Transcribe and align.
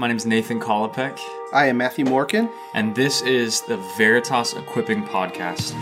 My 0.00 0.08
name 0.08 0.16
is 0.16 0.24
Nathan 0.24 0.58
Kolopek, 0.58 1.20
I 1.52 1.66
am 1.66 1.76
Matthew 1.76 2.06
Morkin. 2.06 2.50
and 2.72 2.94
this 2.94 3.20
is 3.20 3.60
the 3.60 3.76
Veritas 3.98 4.54
Equipping 4.54 5.02
Podcast. 5.02 5.74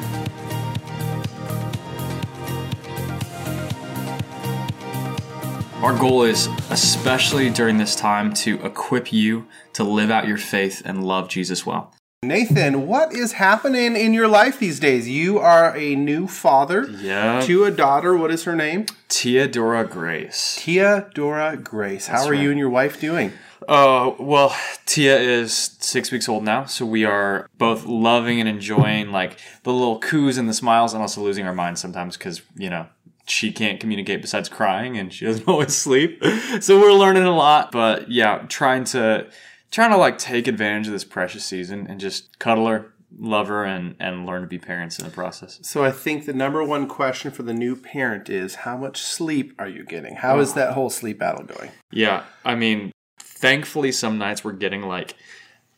Our 5.84 5.96
goal 5.96 6.24
is, 6.24 6.48
especially 6.68 7.48
during 7.48 7.78
this 7.78 7.94
time, 7.94 8.34
to 8.34 8.56
equip 8.66 9.12
you 9.12 9.46
to 9.74 9.84
live 9.84 10.10
out 10.10 10.26
your 10.26 10.36
faith 10.36 10.82
and 10.84 11.06
love 11.06 11.28
Jesus 11.28 11.64
well. 11.64 11.94
Nathan, 12.24 12.88
what 12.88 13.12
is 13.12 13.34
happening 13.34 13.94
in 13.94 14.12
your 14.12 14.26
life 14.26 14.58
these 14.58 14.80
days? 14.80 15.08
You 15.08 15.38
are 15.38 15.76
a 15.76 15.94
new 15.94 16.26
father 16.26 16.88
Yeah. 16.90 17.40
to 17.42 17.62
a 17.62 17.70
daughter. 17.70 18.16
What 18.16 18.32
is 18.32 18.42
her 18.42 18.56
name? 18.56 18.86
Tia 19.08 19.46
Dora 19.46 19.86
Grace. 19.86 20.58
Tia 20.60 21.06
Dora 21.14 21.56
Grace. 21.56 22.08
How 22.08 22.24
are 22.24 22.32
right. 22.32 22.40
you 22.40 22.50
and 22.50 22.58
your 22.58 22.68
wife 22.70 22.98
doing? 23.00 23.32
Oh, 23.68 24.16
well, 24.18 24.56
Tia 24.86 25.18
is 25.18 25.76
six 25.78 26.10
weeks 26.10 26.26
old 26.26 26.42
now, 26.42 26.64
so 26.64 26.86
we 26.86 27.04
are 27.04 27.50
both 27.58 27.84
loving 27.84 28.40
and 28.40 28.48
enjoying 28.48 29.12
like 29.12 29.38
the 29.62 29.72
little 29.72 30.00
coos 30.00 30.38
and 30.38 30.48
the 30.48 30.54
smiles 30.54 30.94
and 30.94 31.02
also 31.02 31.20
losing 31.20 31.46
our 31.46 31.54
minds 31.54 31.78
sometimes 31.78 32.16
because, 32.16 32.40
you 32.56 32.70
know, 32.70 32.86
she 33.26 33.52
can't 33.52 33.78
communicate 33.78 34.22
besides 34.22 34.48
crying 34.48 34.96
and 34.96 35.12
she 35.12 35.26
doesn't 35.26 35.46
always 35.48 35.76
sleep. 35.76 36.22
So 36.60 36.80
we're 36.80 36.94
learning 36.94 37.24
a 37.24 37.36
lot, 37.36 37.70
but 37.70 38.10
yeah, 38.10 38.46
trying 38.48 38.84
to 38.84 39.28
trying 39.70 39.90
to 39.90 39.98
like 39.98 40.16
take 40.16 40.46
advantage 40.46 40.86
of 40.86 40.94
this 40.94 41.04
precious 41.04 41.44
season 41.44 41.86
and 41.88 42.00
just 42.00 42.38
cuddle 42.38 42.66
her, 42.68 42.94
love 43.18 43.48
her 43.48 43.64
and 43.64 43.96
and 44.00 44.24
learn 44.24 44.40
to 44.40 44.48
be 44.48 44.58
parents 44.58 44.98
in 44.98 45.04
the 45.04 45.10
process. 45.10 45.58
So 45.62 45.84
I 45.84 45.90
think 45.90 46.24
the 46.24 46.32
number 46.32 46.64
one 46.64 46.88
question 46.88 47.30
for 47.30 47.42
the 47.42 47.52
new 47.52 47.76
parent 47.76 48.30
is 48.30 48.56
how 48.56 48.78
much 48.78 49.02
sleep 49.02 49.54
are 49.58 49.68
you 49.68 49.84
getting? 49.84 50.16
How 50.16 50.38
is 50.40 50.52
oh. 50.52 50.54
that 50.54 50.72
whole 50.72 50.88
sleep 50.88 51.18
battle 51.18 51.44
going? 51.44 51.70
Yeah, 51.90 52.24
I 52.46 52.54
mean, 52.54 52.92
thankfully, 53.38 53.92
some 53.92 54.18
nights 54.18 54.44
we're 54.44 54.52
getting 54.52 54.82
like 54.82 55.14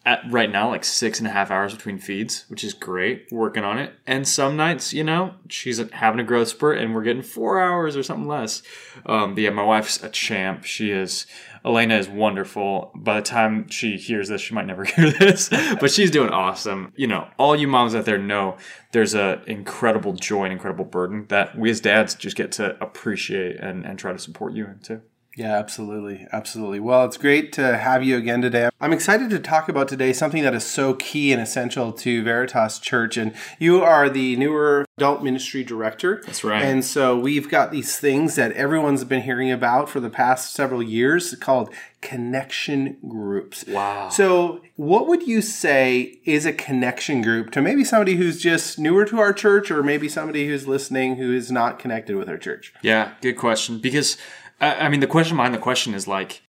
at 0.07 0.23
right 0.31 0.51
now 0.51 0.71
like 0.71 0.83
six 0.83 1.19
and 1.19 1.29
a 1.29 1.31
half 1.31 1.51
hours 1.51 1.75
between 1.75 1.99
feeds, 1.99 2.47
which 2.49 2.65
is 2.65 2.73
great. 2.73 3.27
Working 3.31 3.65
on 3.65 3.79
it, 3.79 3.95
and 4.07 4.27
some 4.27 4.57
nights, 4.57 4.93
you 4.95 5.05
know, 5.05 5.35
she's 5.49 5.79
having 5.93 6.21
a 6.21 6.25
growth 6.25 6.49
spurt, 6.49 6.79
and 6.79 6.95
we're 6.95 7.03
getting 7.03 7.23
four 7.23 7.61
hours 7.61 7.97
or 7.97 8.03
something 8.03 8.27
less. 8.27 8.63
Um, 9.05 9.35
but 9.35 9.43
yeah, 9.43 9.51
my 9.51 9.63
wife's 9.63 10.03
a 10.03 10.09
champ. 10.09 10.65
She 10.65 10.91
is. 10.91 11.27
Elena 11.63 11.99
is 11.99 12.09
wonderful. 12.09 12.91
By 12.95 13.17
the 13.17 13.23
time 13.23 13.69
she 13.69 13.99
hears 13.99 14.31
this, 14.31 14.41
she 14.41 14.55
might 14.55 14.67
never 14.67 14.85
hear 14.87 15.11
this, 15.11 15.51
but 15.79 15.91
she's 15.91 16.11
doing 16.11 16.31
awesome. 16.31 16.95
You 16.97 17.07
know, 17.07 17.29
all 17.39 17.55
you 17.55 17.69
moms 17.69 17.95
out 17.95 18.07
there 18.07 18.17
know 18.17 18.57
there's 18.93 19.15
a 19.15 19.43
incredible 19.47 20.15
joy 20.15 20.45
and 20.45 20.53
incredible 20.55 20.87
burden 20.87 21.27
that 21.29 21.59
we 21.59 21.71
as 21.71 21.81
dads 21.81 22.15
just 22.15 22.37
get 22.37 22.53
to 22.53 22.83
appreciate 22.83 23.57
and, 23.61 23.85
and 23.85 23.99
try 23.99 24.13
to 24.13 24.19
support 24.19 24.55
you 24.55 24.65
into. 24.65 25.03
Yeah, 25.37 25.57
absolutely. 25.57 26.27
Absolutely. 26.33 26.81
Well, 26.81 27.05
it's 27.05 27.17
great 27.17 27.53
to 27.53 27.79
have 27.79 28.03
you 28.03 28.17
again 28.17 28.43
today. 28.43 28.69
I'm 28.81 28.93
excited 28.93 29.31
to 29.31 29.39
talk 29.39 29.69
about 29.69 29.89
today 29.89 30.13
something 30.13 30.43
that 30.43 30.55
is 30.55 30.67
so 30.67 30.95
key 30.95 31.33
and 31.33 31.41
essential 31.41 31.93
to 31.93 32.23
Veritas 32.25 32.79
Church. 32.79 33.17
And 33.17 33.33
you 33.59 33.83
are 33.83 34.11
the 34.11 34.37
newer 34.37 34.87
adult 34.99 35.23
ministry 35.23 35.63
director. 35.63 36.23
That's 36.27 36.43
right. 36.43 36.63
And 36.63 36.85
so 36.85 37.19
we've 37.19 37.49
got 37.49 37.71
these 37.71 37.97
things 37.97 38.35
that 38.35 38.53
everyone's 38.53 39.05
been 39.05 39.23
hearing 39.23 39.51
about 39.53 39.89
for 39.89 40.01
the 40.01 40.11
past 40.11 40.53
several 40.53 40.83
years 40.83 41.35
called 41.37 41.73
connection 42.01 42.97
groups. 43.07 43.65
Wow. 43.67 44.09
So, 44.09 44.63
what 44.77 45.07
would 45.07 45.27
you 45.27 45.43
say 45.43 46.19
is 46.25 46.47
a 46.47 46.53
connection 46.53 47.21
group 47.23 47.51
to 47.53 47.61
maybe 47.61 47.85
somebody 47.85 48.17
who's 48.17 48.41
just 48.41 48.79
newer 48.79 49.05
to 49.05 49.21
our 49.21 49.33
church 49.33 49.71
or 49.71 49.83
maybe 49.83 50.09
somebody 50.09 50.49
who's 50.49 50.67
listening 50.67 51.17
who 51.17 51.33
is 51.33 51.51
not 51.51 51.79
connected 51.79 52.17
with 52.17 52.29
our 52.29 52.39
church? 52.39 52.73
Yeah, 52.83 53.13
good 53.21 53.37
question. 53.37 53.79
Because 53.79 54.17
I 54.61 54.87
I 54.87 54.89
mean, 54.89 55.01
the 55.01 55.07
question 55.07 55.37
behind 55.37 55.55
the 55.55 55.59
question 55.59 55.95
is 55.95 56.07
like, 56.07 56.43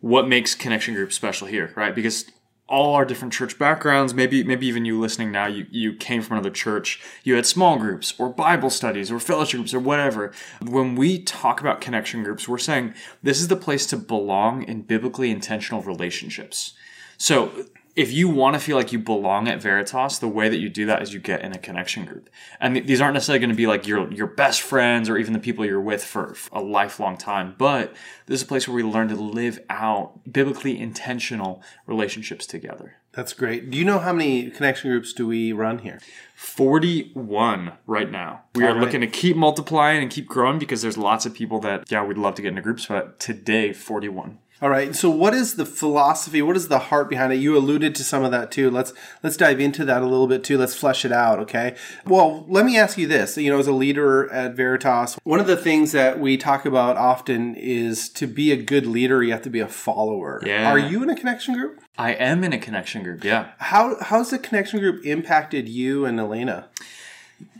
what 0.00 0.28
makes 0.28 0.54
connection 0.54 0.94
groups 0.94 1.14
special 1.14 1.46
here, 1.46 1.72
right? 1.76 1.94
Because 1.94 2.26
all 2.68 2.94
our 2.94 3.04
different 3.04 3.32
church 3.32 3.58
backgrounds, 3.58 4.12
maybe 4.12 4.42
maybe 4.42 4.66
even 4.66 4.84
you 4.84 4.98
listening 4.98 5.30
now, 5.30 5.46
you 5.46 5.66
you 5.70 5.94
came 5.94 6.22
from 6.22 6.36
another 6.36 6.50
church, 6.50 7.00
you 7.22 7.34
had 7.36 7.46
small 7.46 7.78
groups 7.78 8.14
or 8.18 8.28
Bible 8.28 8.70
studies 8.70 9.10
or 9.10 9.20
fellowship 9.20 9.58
groups 9.58 9.74
or 9.74 9.80
whatever. 9.80 10.32
When 10.60 10.96
we 10.96 11.22
talk 11.22 11.60
about 11.60 11.80
connection 11.80 12.24
groups, 12.24 12.48
we're 12.48 12.58
saying 12.58 12.94
this 13.22 13.40
is 13.40 13.48
the 13.48 13.56
place 13.56 13.86
to 13.86 13.96
belong 13.96 14.64
in 14.64 14.82
biblically 14.82 15.30
intentional 15.30 15.82
relationships. 15.82 16.74
So 17.18 17.66
if 17.96 18.12
you 18.12 18.28
want 18.28 18.54
to 18.54 18.60
feel 18.60 18.76
like 18.76 18.92
you 18.92 18.98
belong 18.98 19.48
at 19.48 19.60
Veritas, 19.60 20.18
the 20.18 20.28
way 20.28 20.50
that 20.50 20.58
you 20.58 20.68
do 20.68 20.84
that 20.84 21.00
is 21.00 21.14
you 21.14 21.18
get 21.18 21.40
in 21.40 21.52
a 21.52 21.58
connection 21.58 22.04
group. 22.04 22.28
And 22.60 22.74
th- 22.74 22.86
these 22.86 23.00
aren't 23.00 23.14
necessarily 23.14 23.40
going 23.40 23.50
to 23.50 23.56
be 23.56 23.66
like 23.66 23.86
your 23.86 24.12
your 24.12 24.26
best 24.26 24.60
friends 24.60 25.08
or 25.08 25.16
even 25.16 25.32
the 25.32 25.38
people 25.38 25.64
you're 25.64 25.80
with 25.80 26.04
for 26.04 26.36
a 26.52 26.60
lifelong 26.60 27.16
time, 27.16 27.54
but 27.56 27.94
this 28.26 28.40
is 28.40 28.42
a 28.42 28.46
place 28.46 28.68
where 28.68 28.74
we 28.74 28.82
learn 28.82 29.08
to 29.08 29.16
live 29.16 29.60
out 29.70 30.30
biblically 30.30 30.78
intentional 30.78 31.62
relationships 31.86 32.46
together. 32.46 32.96
That's 33.12 33.32
great. 33.32 33.70
Do 33.70 33.78
you 33.78 33.84
know 33.86 33.98
how 33.98 34.12
many 34.12 34.50
connection 34.50 34.90
groups 34.90 35.14
do 35.14 35.26
we 35.26 35.54
run 35.54 35.78
here? 35.78 36.00
41 36.34 37.72
right 37.86 38.10
now. 38.10 38.42
We 38.54 38.64
are 38.64 38.74
right. 38.74 38.80
looking 38.80 39.00
to 39.00 39.06
keep 39.06 39.36
multiplying 39.36 40.02
and 40.02 40.10
keep 40.10 40.28
growing 40.28 40.58
because 40.58 40.82
there's 40.82 40.98
lots 40.98 41.24
of 41.24 41.32
people 41.32 41.58
that 41.60 41.90
yeah, 41.90 42.04
we'd 42.04 42.18
love 42.18 42.34
to 42.34 42.42
get 42.42 42.48
into 42.48 42.60
groups, 42.60 42.84
but 42.84 43.18
today 43.18 43.72
41. 43.72 44.38
All 44.62 44.70
right. 44.70 44.96
So 44.96 45.10
what 45.10 45.34
is 45.34 45.56
the 45.56 45.66
philosophy? 45.66 46.40
What 46.40 46.56
is 46.56 46.68
the 46.68 46.78
heart 46.78 47.10
behind 47.10 47.32
it? 47.32 47.36
You 47.36 47.56
alluded 47.56 47.94
to 47.96 48.04
some 48.04 48.24
of 48.24 48.30
that 48.30 48.50
too. 48.50 48.70
Let's 48.70 48.94
let's 49.22 49.36
dive 49.36 49.60
into 49.60 49.84
that 49.84 50.02
a 50.02 50.06
little 50.06 50.26
bit 50.26 50.44
too. 50.44 50.56
Let's 50.56 50.74
flesh 50.74 51.04
it 51.04 51.12
out, 51.12 51.38
okay? 51.40 51.76
Well, 52.06 52.46
let 52.48 52.64
me 52.64 52.78
ask 52.78 52.96
you 52.96 53.06
this. 53.06 53.36
You 53.36 53.50
know, 53.50 53.58
as 53.58 53.66
a 53.66 53.72
leader 53.72 54.32
at 54.32 54.54
Veritas, 54.54 55.18
one 55.24 55.40
of 55.40 55.46
the 55.46 55.56
things 55.56 55.92
that 55.92 56.18
we 56.18 56.36
talk 56.36 56.64
about 56.64 56.96
often 56.96 57.54
is 57.54 58.08
to 58.10 58.26
be 58.26 58.50
a 58.50 58.56
good 58.56 58.86
leader, 58.86 59.22
you 59.22 59.32
have 59.32 59.42
to 59.42 59.50
be 59.50 59.60
a 59.60 59.68
follower. 59.68 60.40
Yeah. 60.44 60.70
Are 60.70 60.78
you 60.78 61.02
in 61.02 61.10
a 61.10 61.16
connection 61.16 61.54
group? 61.54 61.80
I 61.98 62.12
am 62.12 62.42
in 62.42 62.52
a 62.52 62.58
connection 62.58 63.02
group. 63.02 63.24
Yeah. 63.24 63.50
How 63.58 63.96
how's 64.00 64.30
the 64.30 64.38
connection 64.38 64.80
group 64.80 65.04
impacted 65.04 65.68
you 65.68 66.06
and 66.06 66.18
Elena? 66.18 66.68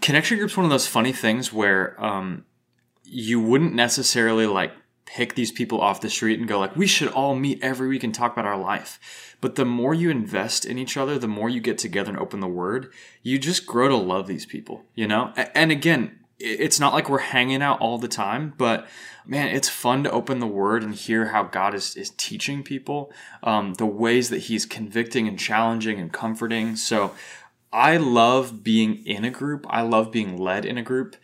connection 0.01 0.39
group's 0.39 0.57
one 0.57 0.65
of 0.65 0.71
those 0.71 0.87
funny 0.87 1.13
things 1.13 1.53
where 1.53 2.03
um, 2.03 2.45
you 3.05 3.41
wouldn't 3.41 3.75
necessarily 3.75 4.47
like 4.47 4.73
pick 5.06 5.34
these 5.34 5.53
people 5.53 5.81
off 5.81 6.00
the 6.00 6.11
street 6.11 6.39
and 6.39 6.49
go 6.49 6.59
like 6.59 6.77
we 6.77 6.87
should 6.87 7.09
all 7.09 7.34
meet 7.34 7.62
every 7.62 7.89
week 7.89 8.03
and 8.05 8.15
talk 8.15 8.33
about 8.33 8.44
our 8.44 8.59
life 8.59 9.37
but 9.41 9.55
the 9.55 9.65
more 9.65 9.94
you 9.94 10.11
invest 10.11 10.65
in 10.65 10.78
each 10.78 10.97
other 10.97 11.19
the 11.19 11.28
more 11.28 11.49
you 11.49 11.61
get 11.61 11.78
together 11.78 12.11
and 12.11 12.19
open 12.19 12.41
the 12.41 12.47
word 12.49 12.93
you 13.22 13.39
just 13.39 13.66
grow 13.66 13.89
to 13.89 13.97
love 13.97 14.27
these 14.27 14.45
people 14.45 14.84
you 14.95 15.06
know 15.06 15.33
and 15.55 15.71
again 15.71 16.19
it's 16.39 16.78
not 16.78 16.93
like 16.93 17.09
we're 17.09 17.19
hanging 17.19 17.62
out 17.62 17.81
all 17.81 17.99
the 17.99 18.09
time 18.09 18.53
but 18.59 18.87
man 19.25 19.49
it's 19.49 19.69
fun 19.69 20.03
to 20.03 20.11
open 20.11 20.41
the 20.41 20.47
word 20.47 20.83
and 20.83 20.95
hear 20.95 21.27
how 21.27 21.45
god 21.45 21.72
is, 21.72 21.97
is 21.97 22.11
teaching 22.11 22.62
people 22.62 23.11
um, 23.45 23.75
the 23.75 23.87
ways 23.87 24.28
that 24.28 24.39
he's 24.39 24.66
convicting 24.66 25.28
and 25.28 25.39
challenging 25.39 26.00
and 26.00 26.12
comforting 26.12 26.75
so 26.75 27.12
I 27.72 27.99
love 27.99 28.65
being 28.65 29.05
in 29.05 29.27
a 29.27 29.31
group. 29.31 29.66
I 29.69 29.83
love 29.83 30.11
being 30.11 30.39
led 30.39 30.65
in 30.65 30.78
a 30.78 30.83
group. 30.83 31.15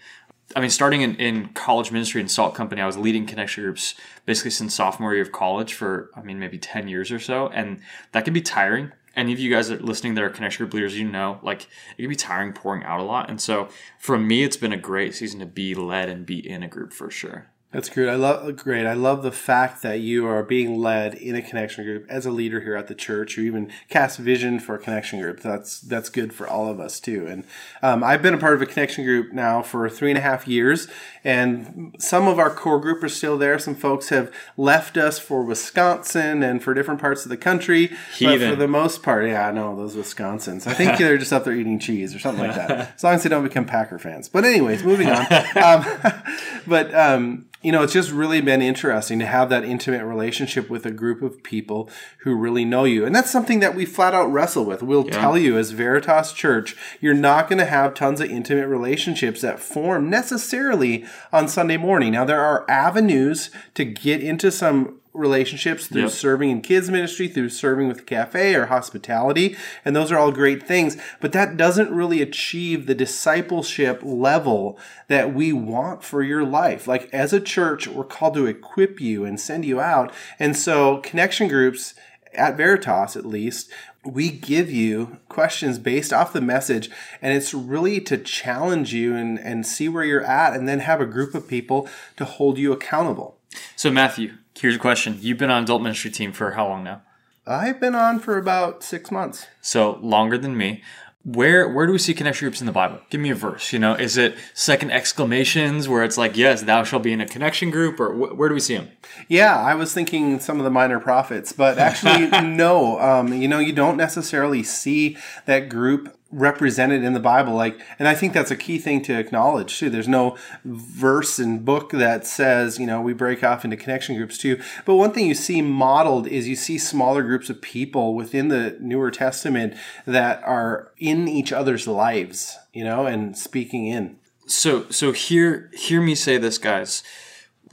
I 0.55 0.61
mean, 0.61 0.71
starting 0.71 1.03
in, 1.03 1.17
in 1.17 1.49
college 1.49 1.91
ministry 1.91 2.21
and 2.21 2.31
Salt 2.31 2.55
Company, 2.55 2.81
I 2.81 2.87
was 2.87 2.97
leading 2.97 3.27
connection 3.27 3.65
groups 3.65 3.95
basically 4.27 4.51
since 4.51 4.75
sophomore 4.75 5.15
year 5.15 5.23
of 5.23 5.33
college 5.33 5.75
for, 5.75 6.11
I 6.15 6.23
mean, 6.23 6.39
maybe 6.39 6.59
10 6.59 6.89
years 6.89 7.11
or 7.11 7.19
so. 7.19 7.49
And 7.49 7.81
that 8.13 8.25
can 8.25 8.35
be 8.35 8.43
tiring. 8.43 8.93
Any 9.15 9.33
of 9.33 9.39
you 9.39 9.51
guys 9.51 9.69
that 9.69 9.81
are 9.81 9.85
listening 9.85 10.15
that 10.15 10.25
are 10.25 10.31
connection 10.31 10.65
group 10.65 10.75
leaders, 10.75 10.99
you 10.99 11.09
know, 11.09 11.39
like 11.43 11.63
it 11.97 12.03
can 12.03 12.09
be 12.09 12.17
tiring 12.17 12.53
pouring 12.53 12.83
out 12.85 13.01
a 13.01 13.03
lot. 13.03 13.29
And 13.29 13.41
so 13.41 13.69
for 13.99 14.19
me, 14.19 14.43
it's 14.43 14.57
been 14.57 14.73
a 14.73 14.79
great 14.79 15.15
season 15.15 15.41
to 15.41 15.47
be 15.47 15.75
led 15.75 16.09
and 16.09 16.25
be 16.25 16.49
in 16.49 16.63
a 16.63 16.69
group 16.69 16.93
for 16.93 17.11
sure. 17.11 17.52
That's 17.73 17.89
great. 17.89 18.09
I 18.09 18.17
love 18.17 18.57
great. 18.57 18.85
I 18.85 18.93
love 18.93 19.23
the 19.23 19.33
fact 19.33 19.81
that 19.83 20.01
you 20.01 20.27
are 20.27 20.43
being 20.43 20.79
led 20.79 21.15
in 21.15 21.35
a 21.35 21.41
connection 21.41 21.85
group 21.85 22.05
as 22.09 22.27
a 22.27 22.31
leader 22.31 22.61
here 22.61 22.77
at 22.77 22.87
the 22.87 22.95
church, 22.95 23.39
or 23.39 23.41
even 23.41 23.71
cast 23.89 24.19
vision 24.19 24.61
for 24.61 24.75
a 24.75 24.79
connection 24.79 25.21
group. 25.21 25.41
That's 25.41 25.81
that's 25.81 26.11
good 26.11 26.35
for 26.35 26.47
all 26.47 26.69
of 26.69 26.79
us 26.79 27.01
too. 27.01 27.27
And 27.27 27.45
um, 27.83 28.05
I've 28.05 28.21
been 28.21 28.35
a 28.35 28.39
part 28.39 28.55
of 28.55 28.61
a 28.61 28.67
connection 28.67 29.05
group 29.05 29.33
now 29.33 29.63
for 29.63 29.89
three 29.89 30.11
and 30.11 30.19
a 30.19 30.21
half 30.21 30.47
years, 30.47 30.87
and 31.25 31.97
some 31.99 32.29
of 32.29 32.39
our 32.39 32.51
core 32.51 32.79
group 32.79 33.03
are 33.03 33.09
still 33.09 33.39
there. 33.39 33.59
Some 33.59 33.75
folks 33.75 34.11
have 34.11 34.31
left 34.59 34.99
us 34.99 35.19
for 35.19 35.43
Wisconsin 35.43 36.43
and 36.43 36.63
for 36.63 36.75
different 36.75 37.01
parts 37.01 37.25
of 37.25 37.31
the 37.31 37.39
country. 37.39 37.91
But 38.21 38.51
for 38.51 38.57
the 38.57 38.69
most 38.69 39.03
part, 39.03 39.27
yeah, 39.27 39.49
I 39.49 39.51
know 39.51 39.75
those 39.75 39.97
Wisconsins. 39.97 40.67
I 40.67 40.75
think 40.75 40.99
they're 40.99 41.17
just 41.17 41.33
up 41.33 41.45
there 41.45 41.55
eating 41.55 41.79
cheese 41.79 42.15
or 42.15 42.19
something 42.19 42.47
like 42.47 42.55
that. 42.55 42.71
As 42.97 43.03
long 43.03 43.15
as 43.15 43.23
they 43.23 43.31
don't 43.31 43.45
become 43.45 43.65
Packer 43.65 43.99
fans. 43.99 44.29
But 44.29 44.45
anyways, 44.45 44.85
moving 44.85 45.09
on. 45.09 45.27
Um, 45.63 45.85
but 46.67 46.95
um, 46.95 47.47
you 47.63 47.71
know, 47.71 47.83
it's 47.83 47.93
just 47.93 48.11
really 48.11 48.41
been 48.41 48.61
interesting 48.61 49.19
to 49.21 49.27
have 49.27 49.49
that 49.51 49.65
intimate 49.65 50.05
relationship 50.05 50.69
with 50.69 50.85
a 50.85 50.91
group 50.91 51.23
of 51.23 51.43
people 51.43 51.89
who 52.19 52.35
really 52.35 52.65
know 52.65 52.85
you. 52.85 53.07
And 53.07 53.15
that's 53.15 53.31
something 53.31 53.61
that 53.61 53.75
we 53.75 53.87
flat 53.87 54.15
out 54.15 54.33
wrestle 54.33 54.65
with. 54.65 54.83
We'll 54.83 55.05
tell 55.05 55.39
you 55.39 55.57
as 55.57 55.71
Veritas 55.71 56.33
Church, 56.33 56.77
you're 57.01 57.15
not 57.15 57.49
going 57.49 57.61
to 57.61 57.65
have 57.65 57.95
tons 57.95 58.21
of 58.21 58.31
intimate 58.31 58.67
relationships 58.67 59.41
that 59.43 59.61
form 59.61 60.11
necessarily 60.11 61.05
on 61.33 61.49
Sunday 61.49 61.77
morning. 61.77 62.13
Now, 62.13 62.25
there 62.25 62.41
are 62.41 62.69
avenues 62.69 63.51
to 63.75 63.85
get 63.85 64.23
into 64.23 64.51
some 64.51 65.01
relationships 65.15 65.87
through 65.87 66.03
Yep. 66.03 66.11
serving 66.11 66.51
in 66.51 66.61
kids 66.63 66.91
ministry, 66.91 67.29
through 67.29 67.51
serving 67.51 67.89
with 67.89 68.07
cafe 68.07 68.55
or 68.55 68.67
hospitality, 68.67 69.57
and 69.85 69.95
those 69.95 70.11
are 70.11 70.19
all 70.19 70.33
great 70.33 70.67
things. 70.67 70.97
But 71.21 71.33
that 71.33 71.57
doesn't 71.57 71.91
really 71.91 72.23
achieve 72.23 72.87
the 72.87 72.95
discipleship 72.95 74.01
level 74.03 74.79
that 75.09 75.35
we 75.35 75.53
want 75.53 76.03
for 76.03 76.23
your 76.23 76.45
life. 76.45 76.87
Like 76.89 77.13
as 77.13 77.33
a 77.33 77.41
church, 77.41 77.87
we're 77.87 78.05
called 78.05 78.35
to 78.35 78.47
equip 78.47 79.01
you 79.01 79.25
and 79.25 79.39
send 79.39 79.65
you 79.65 79.81
out. 79.81 80.13
And 80.39 80.57
so 80.57 80.99
connection 80.99 81.49
groups 81.49 81.95
at 82.35 82.57
Veritas 82.57 83.17
at 83.17 83.27
least, 83.27 83.71
we 84.05 84.31
give 84.31 84.71
you 84.71 85.19
questions 85.29 85.79
based 85.79 86.13
off 86.13 86.33
the 86.33 86.41
message 86.41 86.91
and 87.21 87.37
it's 87.37 87.55
really 87.55 88.01
to 88.01 88.17
challenge 88.19 88.93
you 88.93 89.15
and, 89.15 89.39
and 89.39 89.67
see 89.67 89.89
where 89.89 90.03
you're 90.05 90.25
at 90.25 90.55
and 90.55 90.67
then 90.67 90.81
have 90.81 91.01
a 91.01 91.07
group 91.07 91.35
of 91.35 91.47
people 91.47 91.89
to 92.17 92.25
hold 92.25 92.59
you 92.59 92.73
accountable. 92.73 93.37
So 93.77 93.91
Matthew, 93.91 94.33
here's 94.59 94.77
a 94.77 94.79
question. 94.79 95.19
You've 95.21 95.39
been 95.39 95.51
on 95.51 95.65
adult 95.65 95.83
ministry 95.83 96.11
team 96.11 96.33
for 96.33 96.53
how 96.53 96.69
long 96.69 96.85
now? 96.85 97.03
I've 97.47 97.81
been 97.81 97.95
on 97.95 98.21
for 98.21 98.39
about 98.39 98.83
six 98.85 99.11
months. 99.11 99.47
So 99.61 99.99
longer 100.01 100.39
than 100.39 100.57
me. 100.57 100.83
Where 101.25 101.69
where 101.69 101.87
do 101.87 101.93
we 101.93 101.99
see 101.99 102.15
connection 102.15 102.47
groups 102.47 102.61
in 102.61 102.67
the 102.67 102.73
Bible? 102.73 102.99
Give 103.09 103.21
me 103.21 103.31
a 103.31 103.35
verse. 103.37 103.73
You 103.73 103.79
know, 103.79 103.95
is 103.95 104.17
it 104.17 104.35
second 104.55 104.91
exclamations 104.91 105.89
where 105.89 106.03
it's 106.03 106.19
like, 106.19 106.37
yes, 106.37 106.63
thou 106.63 106.83
shalt 106.83 107.05
be 107.05 107.13
in 107.13 107.21
a 107.21 107.27
connection 107.27 107.71
group, 107.71 108.01
or 108.01 108.13
wh- 108.13 108.37
where 108.37 108.49
do 108.49 108.55
we 108.55 108.61
see 108.61 108.77
them? 108.77 108.91
Yeah, 109.29 109.57
I 109.57 109.77
was 109.77 109.95
thinking 109.95 110.41
some 110.41 110.59
of 110.59 110.65
the 110.65 110.71
minor 110.71 110.99
prophets, 110.99 111.53
but 111.53 111.79
actually, 111.79 112.27
no. 112.43 113.01
Um, 113.01 113.33
you 113.33 113.47
know, 113.47 113.61
you 113.61 113.73
don't 113.73 113.97
necessarily 113.97 114.65
see 114.65 115.17
that 115.47 115.69
group 115.69 116.17
represented 116.33 117.05
in 117.05 117.13
the 117.13 117.21
Bible. 117.21 117.53
Like, 117.53 117.79
and 117.99 118.09
I 118.09 118.15
think 118.15 118.33
that's 118.33 118.51
a 118.51 118.57
key 118.57 118.79
thing 118.79 119.03
to 119.03 119.19
acknowledge 119.19 119.79
too. 119.79 119.91
There's 119.91 120.09
no 120.09 120.37
verse 120.65 121.39
and 121.39 121.65
book 121.65 121.91
that 121.91 122.27
says, 122.27 122.79
you 122.79 122.87
know, 122.87 123.01
we 123.01 123.13
break 123.13 123.45
off 123.45 123.65
into 123.65 123.77
connection 123.77 124.17
groups 124.17 124.39
too. 124.39 124.61
But 124.85 124.97
one 124.97 125.13
thing 125.13 125.27
you 125.27 125.35
see 125.35 125.63
modeled 125.63 126.27
is 126.27 126.49
you 126.49 126.57
see 126.57 126.79
smaller 126.79 127.23
groups 127.23 127.51
of 127.51 127.61
people 127.61 128.15
within 128.15 128.49
the 128.49 128.77
Newer 128.81 129.11
Testament 129.11 129.75
that 130.07 130.43
are 130.43 130.91
in 130.99 131.29
each 131.29 131.53
other's 131.53 131.87
lives, 131.87 132.59
you 132.73 132.83
know, 132.83 133.07
and 133.07 133.37
speaking 133.37 133.87
in. 133.87 134.17
So 134.47 134.87
so 134.91 135.13
hear 135.13 135.71
hear 135.75 136.01
me 136.01 136.15
say 136.15 136.39
this, 136.39 136.59
guys 136.59 137.03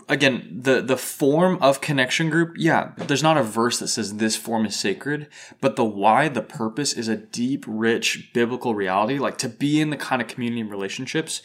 again 0.10 0.60
the 0.64 0.82
the 0.82 0.98
form 0.98 1.58
of 1.62 1.80
connection 1.80 2.30
group 2.30 2.54
yeah 2.58 2.92
there's 2.98 3.24
not 3.24 3.38
a 3.38 3.44
verse 3.44 3.80
that 3.80 3.88
says 3.88 4.18
this 4.18 4.36
form 4.36 4.66
is 4.66 4.76
sacred 4.76 5.28
but 5.62 5.76
the 5.76 5.86
why 5.86 6.28
the 6.28 6.42
purpose 6.42 6.94
is 6.94 7.08
a 7.08 7.16
deep 7.16 7.64
rich 7.68 8.32
biblical 8.34 8.76
reality. 8.76 9.20
Like 9.20 9.38
to 9.40 9.50
be 9.50 9.80
in 9.80 9.92
the 9.92 9.98
kind 9.98 10.22
of 10.22 10.28
community 10.28 10.62
and 10.62 10.72
relationships 10.72 11.42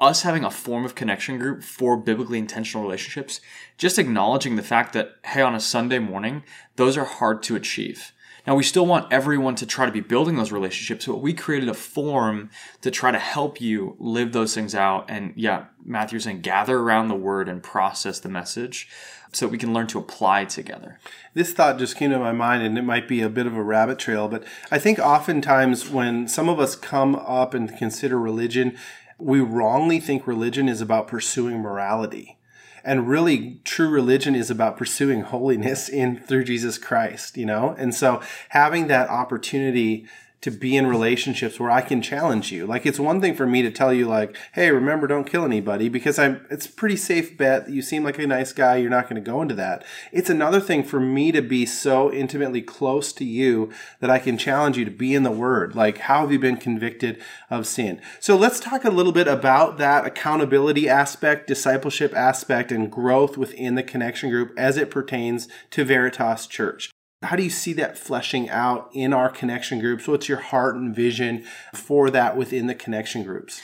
us 0.00 0.22
having 0.22 0.44
a 0.44 0.50
form 0.50 0.84
of 0.84 0.94
connection 0.94 1.38
group 1.38 1.62
for 1.62 1.96
biblically 1.96 2.38
intentional 2.38 2.84
relationships 2.84 3.40
just 3.76 3.98
acknowledging 3.98 4.56
the 4.56 4.62
fact 4.62 4.92
that 4.92 5.16
hey 5.24 5.40
on 5.40 5.54
a 5.54 5.60
sunday 5.60 5.98
morning 5.98 6.42
those 6.76 6.96
are 6.96 7.04
hard 7.04 7.42
to 7.42 7.56
achieve 7.56 8.12
now, 8.48 8.54
we 8.54 8.62
still 8.62 8.86
want 8.86 9.12
everyone 9.12 9.56
to 9.56 9.66
try 9.66 9.84
to 9.84 9.92
be 9.92 10.00
building 10.00 10.36
those 10.36 10.52
relationships, 10.52 11.04
but 11.04 11.18
we 11.18 11.34
created 11.34 11.68
a 11.68 11.74
form 11.74 12.48
to 12.80 12.90
try 12.90 13.10
to 13.10 13.18
help 13.18 13.60
you 13.60 13.94
live 13.98 14.32
those 14.32 14.54
things 14.54 14.74
out. 14.74 15.04
And 15.10 15.34
yeah, 15.36 15.66
Matthew's 15.84 16.24
saying 16.24 16.40
gather 16.40 16.78
around 16.78 17.08
the 17.08 17.14
word 17.14 17.50
and 17.50 17.62
process 17.62 18.20
the 18.20 18.30
message 18.30 18.88
so 19.32 19.46
we 19.48 19.58
can 19.58 19.74
learn 19.74 19.86
to 19.88 19.98
apply 19.98 20.46
together. 20.46 20.98
This 21.34 21.52
thought 21.52 21.78
just 21.78 21.98
came 21.98 22.10
to 22.10 22.18
my 22.18 22.32
mind, 22.32 22.62
and 22.62 22.78
it 22.78 22.84
might 22.84 23.06
be 23.06 23.20
a 23.20 23.28
bit 23.28 23.46
of 23.46 23.54
a 23.54 23.62
rabbit 23.62 23.98
trail, 23.98 24.28
but 24.28 24.44
I 24.70 24.78
think 24.78 24.98
oftentimes 24.98 25.90
when 25.90 26.26
some 26.26 26.48
of 26.48 26.58
us 26.58 26.74
come 26.74 27.16
up 27.16 27.52
and 27.52 27.76
consider 27.76 28.18
religion, 28.18 28.78
we 29.18 29.40
wrongly 29.40 30.00
think 30.00 30.26
religion 30.26 30.70
is 30.70 30.80
about 30.80 31.06
pursuing 31.06 31.58
morality 31.58 32.37
and 32.84 33.08
really 33.08 33.60
true 33.64 33.88
religion 33.88 34.34
is 34.34 34.50
about 34.50 34.76
pursuing 34.76 35.22
holiness 35.22 35.88
in 35.88 36.18
through 36.18 36.44
Jesus 36.44 36.78
Christ, 36.78 37.36
you 37.36 37.46
know? 37.46 37.74
And 37.78 37.94
so 37.94 38.22
having 38.50 38.86
that 38.88 39.08
opportunity 39.08 40.06
to 40.40 40.50
be 40.50 40.76
in 40.76 40.86
relationships 40.86 41.58
where 41.58 41.70
I 41.70 41.80
can 41.80 42.00
challenge 42.00 42.52
you. 42.52 42.66
Like 42.66 42.86
it's 42.86 43.00
one 43.00 43.20
thing 43.20 43.34
for 43.34 43.46
me 43.46 43.62
to 43.62 43.70
tell 43.70 43.92
you 43.92 44.06
like, 44.06 44.36
"Hey, 44.52 44.70
remember 44.70 45.06
don't 45.06 45.28
kill 45.30 45.44
anybody" 45.44 45.88
because 45.88 46.18
I'm 46.18 46.46
it's 46.50 46.66
a 46.66 46.72
pretty 46.72 46.96
safe 46.96 47.36
bet 47.36 47.68
you 47.68 47.82
seem 47.82 48.04
like 48.04 48.18
a 48.18 48.26
nice 48.26 48.52
guy, 48.52 48.76
you're 48.76 48.90
not 48.90 49.08
going 49.08 49.22
to 49.22 49.30
go 49.30 49.42
into 49.42 49.54
that. 49.56 49.84
It's 50.12 50.30
another 50.30 50.60
thing 50.60 50.82
for 50.82 51.00
me 51.00 51.32
to 51.32 51.42
be 51.42 51.66
so 51.66 52.12
intimately 52.12 52.62
close 52.62 53.12
to 53.14 53.24
you 53.24 53.70
that 54.00 54.10
I 54.10 54.18
can 54.18 54.38
challenge 54.38 54.76
you 54.76 54.84
to 54.84 54.90
be 54.90 55.14
in 55.14 55.22
the 55.22 55.30
word. 55.30 55.74
Like, 55.74 55.98
how 55.98 56.20
have 56.20 56.32
you 56.32 56.38
been 56.38 56.56
convicted 56.56 57.20
of 57.50 57.66
sin? 57.66 58.00
So, 58.20 58.36
let's 58.36 58.60
talk 58.60 58.84
a 58.84 58.90
little 58.90 59.12
bit 59.12 59.28
about 59.28 59.78
that 59.78 60.06
accountability 60.06 60.88
aspect, 60.88 61.46
discipleship 61.46 62.14
aspect 62.14 62.70
and 62.72 62.90
growth 62.90 63.36
within 63.36 63.74
the 63.74 63.82
connection 63.82 64.30
group 64.30 64.52
as 64.56 64.76
it 64.76 64.90
pertains 64.90 65.48
to 65.70 65.84
Veritas 65.84 66.46
Church. 66.46 66.90
How 67.22 67.34
do 67.34 67.42
you 67.42 67.50
see 67.50 67.72
that 67.74 67.98
fleshing 67.98 68.48
out 68.48 68.90
in 68.92 69.12
our 69.12 69.28
connection 69.28 69.80
groups? 69.80 70.06
What's 70.06 70.28
your 70.28 70.38
heart 70.38 70.76
and 70.76 70.94
vision 70.94 71.44
for 71.74 72.10
that 72.10 72.36
within 72.36 72.68
the 72.68 72.76
connection 72.76 73.24
groups? 73.24 73.60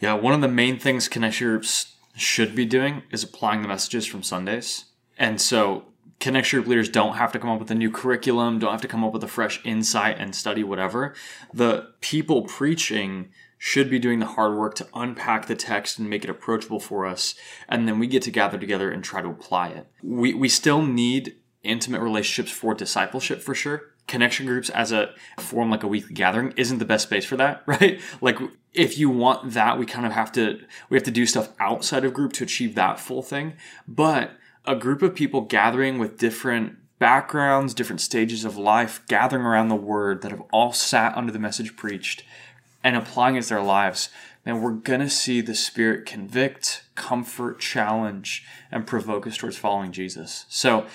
Yeah, 0.00 0.14
one 0.14 0.32
of 0.32 0.40
the 0.40 0.48
main 0.48 0.78
things 0.78 1.06
connection 1.06 1.48
groups 1.48 1.94
should 2.16 2.54
be 2.54 2.64
doing 2.64 3.02
is 3.10 3.22
applying 3.22 3.62
the 3.62 3.68
messages 3.68 4.06
from 4.06 4.22
Sundays. 4.22 4.86
And 5.18 5.38
so 5.38 5.84
connection 6.18 6.58
group 6.58 6.68
leaders 6.68 6.88
don't 6.88 7.16
have 7.16 7.30
to 7.32 7.38
come 7.38 7.50
up 7.50 7.60
with 7.60 7.70
a 7.70 7.74
new 7.74 7.90
curriculum, 7.90 8.58
don't 8.58 8.72
have 8.72 8.80
to 8.80 8.88
come 8.88 9.04
up 9.04 9.12
with 9.12 9.22
a 9.22 9.28
fresh 9.28 9.60
insight 9.64 10.16
and 10.18 10.34
study 10.34 10.64
whatever. 10.64 11.14
The 11.52 11.92
people 12.00 12.42
preaching 12.42 13.28
should 13.58 13.90
be 13.90 13.98
doing 13.98 14.18
the 14.18 14.26
hard 14.26 14.56
work 14.56 14.74
to 14.76 14.88
unpack 14.94 15.46
the 15.46 15.54
text 15.54 15.98
and 15.98 16.08
make 16.10 16.24
it 16.24 16.30
approachable 16.30 16.80
for 16.80 17.06
us. 17.06 17.34
And 17.68 17.86
then 17.86 17.98
we 17.98 18.06
get 18.06 18.22
to 18.22 18.30
gather 18.30 18.58
together 18.58 18.90
and 18.90 19.04
try 19.04 19.20
to 19.20 19.28
apply 19.28 19.68
it. 19.68 19.86
We, 20.02 20.34
we 20.34 20.48
still 20.48 20.82
need 20.82 21.36
intimate 21.62 22.00
relationships 22.00 22.50
for 22.50 22.74
discipleship 22.74 23.40
for 23.40 23.54
sure. 23.54 23.90
Connection 24.08 24.46
groups 24.46 24.68
as 24.70 24.90
a 24.90 25.14
form 25.38 25.70
like 25.70 25.82
a 25.82 25.88
weekly 25.88 26.14
gathering 26.14 26.52
isn't 26.56 26.78
the 26.78 26.84
best 26.84 27.04
space 27.04 27.24
for 27.24 27.36
that, 27.36 27.62
right? 27.66 28.00
Like 28.20 28.38
if 28.74 28.98
you 28.98 29.10
want 29.10 29.52
that, 29.52 29.78
we 29.78 29.86
kind 29.86 30.06
of 30.06 30.12
have 30.12 30.32
to 30.32 30.60
we 30.88 30.96
have 30.96 31.04
to 31.04 31.10
do 31.10 31.26
stuff 31.26 31.50
outside 31.60 32.04
of 32.04 32.12
group 32.12 32.32
to 32.34 32.44
achieve 32.44 32.74
that 32.74 32.98
full 32.98 33.22
thing. 33.22 33.54
But 33.86 34.32
a 34.64 34.76
group 34.76 35.02
of 35.02 35.14
people 35.14 35.42
gathering 35.42 35.98
with 35.98 36.18
different 36.18 36.76
backgrounds, 36.98 37.74
different 37.74 38.00
stages 38.00 38.44
of 38.44 38.56
life, 38.56 39.02
gathering 39.08 39.44
around 39.44 39.68
the 39.68 39.74
word 39.74 40.22
that 40.22 40.30
have 40.30 40.42
all 40.52 40.72
sat 40.72 41.16
under 41.16 41.32
the 41.32 41.38
message 41.38 41.76
preached 41.76 42.22
and 42.84 42.96
applying 42.96 43.36
it 43.36 43.42
to 43.42 43.48
their 43.50 43.62
lives, 43.62 44.08
man, 44.44 44.60
we're 44.60 44.72
gonna 44.72 45.10
see 45.10 45.40
the 45.40 45.54
Spirit 45.54 46.06
convict, 46.06 46.84
comfort, 46.94 47.60
challenge, 47.60 48.44
and 48.70 48.86
provoke 48.86 49.26
us 49.26 49.36
towards 49.36 49.56
following 49.56 49.92
Jesus. 49.92 50.46
So 50.48 50.86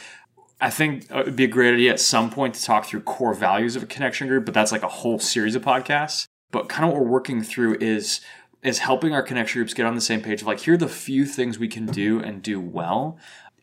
I 0.59 0.69
think 0.69 1.11
uh, 1.11 1.19
it 1.19 1.25
would 1.25 1.35
be 1.35 1.43
a 1.43 1.47
great 1.47 1.73
idea 1.73 1.91
at 1.91 1.99
some 1.99 2.29
point 2.29 2.55
to 2.55 2.63
talk 2.63 2.85
through 2.85 3.01
core 3.01 3.33
values 3.33 3.75
of 3.75 3.83
a 3.83 3.85
connection 3.85 4.27
group, 4.27 4.45
but 4.45 4.53
that's 4.53 4.71
like 4.71 4.83
a 4.83 4.87
whole 4.87 5.19
series 5.19 5.55
of 5.55 5.61
podcasts. 5.61 6.27
But 6.51 6.69
kind 6.69 6.85
of 6.85 6.93
what 6.93 7.03
we're 7.03 7.09
working 7.09 7.43
through 7.43 7.77
is 7.79 8.21
is 8.63 8.79
helping 8.79 9.13
our 9.13 9.21
connection 9.21 9.59
groups 9.59 9.73
get 9.73 9.85
on 9.85 9.93
the 9.93 10.01
same 10.01 10.21
page 10.21 10.41
of 10.41 10.47
like 10.47 10.61
here 10.61 10.73
are 10.73 10.77
the 10.77 10.87
few 10.87 11.25
things 11.25 11.59
we 11.59 11.67
can 11.67 11.85
do 11.85 12.19
and 12.19 12.41
do 12.41 12.59
well. 12.59 13.17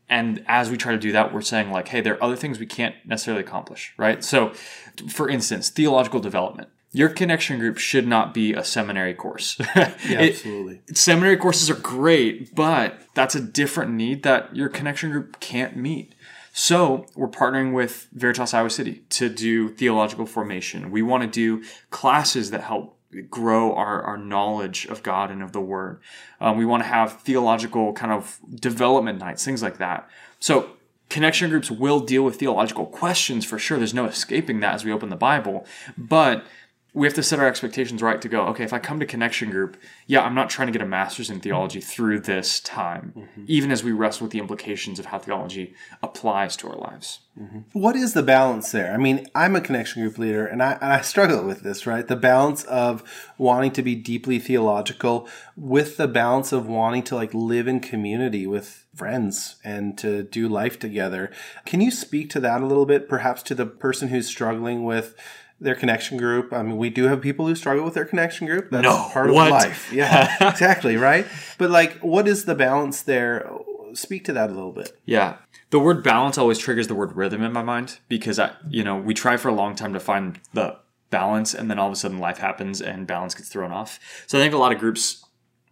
And 0.08 0.44
as 0.46 0.70
we 0.70 0.76
try 0.76 0.93
to 0.93 0.99
do 0.99 1.12
that, 1.12 1.32
we're 1.32 1.41
saying 1.41 1.70
like, 1.70 1.88
hey, 1.88 2.00
there 2.00 2.14
are 2.14 2.23
other 2.23 2.37
things 2.37 2.58
we 2.58 2.67
can't 2.67 2.94
necessarily 3.05 3.43
accomplish, 3.43 3.94
right? 3.96 4.23
So, 4.23 4.52
for 5.08 5.29
instance, 5.29 5.70
theological 5.70 6.20
development 6.20 6.69
your 6.94 7.08
connection 7.08 7.58
group 7.58 7.77
should 7.77 8.06
not 8.06 8.32
be 8.32 8.55
a 8.55 8.63
seminary 8.63 9.15
course. 9.15 9.56
yeah, 9.77 9.94
it, 10.06 10.34
absolutely. 10.34 10.81
Seminary 10.94 11.36
courses 11.36 11.69
are 11.69 11.74
great, 11.74 12.55
but 12.55 13.01
that's 13.15 13.34
a 13.34 13.41
different 13.41 13.91
need 13.91 14.22
that 14.22 14.55
your 14.55 14.69
connection 14.69 15.10
group 15.10 15.41
can't 15.41 15.77
meet. 15.77 16.13
So 16.56 17.06
we're 17.17 17.27
partnering 17.27 17.73
with 17.73 18.06
Veritas 18.13 18.55
Iowa 18.55 18.70
City 18.70 19.03
to 19.11 19.29
do 19.29 19.70
theological 19.70 20.25
formation. 20.25 20.93
We 20.93 21.03
want 21.03 21.25
to 21.25 21.29
do 21.29 21.67
classes 21.91 22.53
that 22.53 22.63
help 22.63 22.96
grow 23.29 23.75
our, 23.75 24.03
our 24.03 24.17
knowledge 24.17 24.87
of 24.87 25.03
God 25.03 25.32
and 25.32 25.43
of 25.43 25.51
the 25.51 25.61
Word. 25.61 25.99
Um, 26.41 26.56
we 26.56 26.65
want 26.65 26.84
to 26.84 26.89
have 26.89 27.20
theological 27.23 27.93
kind 27.93 28.13
of 28.13 28.39
development 28.55 29.19
nights, 29.19 29.44
things 29.44 29.65
like 29.65 29.79
that. 29.79 30.08
So 30.39 30.70
connection 31.08 31.51
groups 31.51 31.73
will 31.73 31.99
deal 31.99 32.23
with 32.23 32.37
theological 32.37 32.87
questions 32.87 33.44
for 33.44 33.58
sure. 33.58 33.79
There's 33.79 33.93
no 33.93 34.05
escaping 34.05 34.61
that 34.61 34.77
as 34.77 34.84
we 34.84 34.93
open 34.93 35.08
the 35.08 35.17
Bible. 35.17 35.67
But 35.99 36.44
we 36.94 37.08
have 37.08 37.15
to 37.15 37.24
set 37.24 37.41
our 37.41 37.46
expectations 37.46 38.01
right 38.01 38.22
to 38.22 38.29
go, 38.29 38.46
okay, 38.46 38.63
if 38.63 38.72
I 38.72 38.79
come 38.79 39.01
to 39.01 39.06
connection 39.06 39.51
group, 39.51 39.77
yeah, 40.06 40.22
I'm 40.22 40.34
not 40.34 40.48
trying 40.48 40.69
to 40.69 40.72
get 40.72 40.81
a 40.81 40.86
master's 40.86 41.29
in 41.29 41.41
theology 41.41 41.81
through 41.81 42.20
this 42.20 42.60
time, 42.60 43.13
mm-hmm. 43.17 43.44
even 43.48 43.72
as 43.72 43.82
we 43.82 43.91
wrestle 43.91 44.27
with 44.27 44.32
the 44.32 44.39
implications 44.39 45.01
of 45.01 45.06
how 45.06 45.19
theology 45.19 45.74
applies 46.05 46.56
to 46.58 46.69
our 46.69 46.77
lives. 46.77 47.19
Mm-hmm. 47.39 47.60
What 47.72 47.96
is 47.96 48.15
the 48.15 48.22
balance 48.22 48.70
there? 48.70 48.94
I 48.94 48.96
mean, 48.96 49.27
I'm 49.34 49.56
a 49.56 49.60
connection 49.60 50.03
group 50.03 50.19
leader 50.19 50.46
and 50.46 50.63
I, 50.63 50.74
and 50.74 50.93
I 50.93 51.01
struggle 51.01 51.44
with 51.44 51.63
this, 51.63 51.84
right? 51.84 52.06
The 52.06 52.15
balance 52.15 52.63
of 52.65 53.03
wanting 53.39 53.72
to 53.72 53.82
be 53.82 53.96
deeply 53.96 54.39
theological 54.39 55.29
with 55.56 55.96
the 55.96 56.06
balance 56.06 56.53
of 56.53 56.69
wanting 56.69 57.03
to 57.05 57.17
like 57.17 57.34
live 57.34 57.67
in 57.67 57.81
community 57.81 58.46
with 58.46 58.86
friends 58.94 59.56
and 59.65 59.98
to 59.98 60.22
do 60.22 60.48
life 60.48 60.79
together. 60.79 61.32
Can 61.67 61.81
you 61.81 61.91
speak 61.91 62.31
to 62.31 62.41
that 62.41 62.60
a 62.60 62.67
little 62.67 62.86
bit, 62.86 63.08
perhaps 63.08 63.43
to 63.44 63.56
the 63.56 63.67
person 63.67 64.08
who's 64.08 64.29
struggling 64.29 64.84
with 64.84 65.17
their 65.64 65.74
connection 65.74 66.16
group. 66.16 66.52
I 66.52 66.62
mean, 66.62 66.76
we 66.76 66.90
do 66.90 67.04
have 67.04 67.20
people 67.20 67.46
who 67.46 67.54
struggle 67.54 67.84
with 67.84 67.94
their 67.94 68.04
connection 68.04 68.46
group. 68.46 68.70
That's 68.70 68.84
no, 68.84 69.08
part 69.12 69.30
of 69.30 69.34
what? 69.34 69.50
life. 69.50 69.92
Yeah, 69.92 70.36
exactly, 70.48 70.96
right? 70.96 71.26
But 71.58 71.70
like, 71.70 71.98
what 71.98 72.28
is 72.28 72.44
the 72.44 72.54
balance 72.54 73.02
there? 73.02 73.50
Speak 73.94 74.24
to 74.24 74.32
that 74.32 74.50
a 74.50 74.52
little 74.52 74.72
bit. 74.72 74.98
Yeah. 75.04 75.36
The 75.70 75.80
word 75.80 76.04
balance 76.04 76.38
always 76.38 76.58
triggers 76.58 76.86
the 76.86 76.94
word 76.94 77.16
rhythm 77.16 77.42
in 77.42 77.52
my 77.52 77.62
mind 77.62 77.98
because 78.08 78.38
I, 78.38 78.52
you 78.68 78.84
know, 78.84 78.96
we 78.96 79.14
try 79.14 79.36
for 79.36 79.48
a 79.48 79.54
long 79.54 79.74
time 79.74 79.92
to 79.92 80.00
find 80.00 80.40
the 80.52 80.76
balance 81.10 81.54
and 81.54 81.70
then 81.70 81.78
all 81.78 81.86
of 81.86 81.92
a 81.92 81.96
sudden 81.96 82.18
life 82.18 82.38
happens 82.38 82.80
and 82.80 83.06
balance 83.06 83.34
gets 83.34 83.48
thrown 83.48 83.72
off. 83.72 83.98
So 84.26 84.38
I 84.38 84.42
think 84.42 84.54
a 84.54 84.58
lot 84.58 84.72
of 84.72 84.78
groups, 84.78 85.24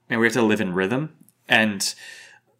and 0.08 0.20
we 0.20 0.26
have 0.26 0.32
to 0.34 0.42
live 0.42 0.61
in 0.61 0.72
rhythm 0.72 1.14
and 1.49 1.94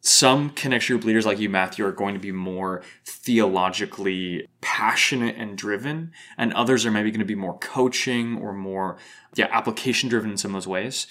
some 0.05 0.51
connection 0.51 0.97
group 0.97 1.05
leaders 1.05 1.25
like 1.25 1.39
you, 1.39 1.49
Matthew, 1.49 1.87
are 1.87 1.93
going 1.93 2.15
to 2.15 2.21
be 2.21 2.33
more 2.33 2.83
theologically 3.07 4.49
passionate 4.61 5.37
and 5.37 5.57
driven, 5.57 6.11
and 6.37 6.53
others 6.55 6.85
are 6.85 6.91
maybe 6.91 7.13
going 7.13 7.21
to 7.21 7.25
be 7.25 7.37
more 7.37 7.57
coaching 7.59 8.37
or 8.37 8.53
more, 8.53 8.97
yeah, 9.37 9.47
application 9.53 10.09
driven 10.09 10.33
in 10.33 10.37
some 10.37 10.51
of 10.51 10.55
those 10.55 10.67
ways. 10.67 11.07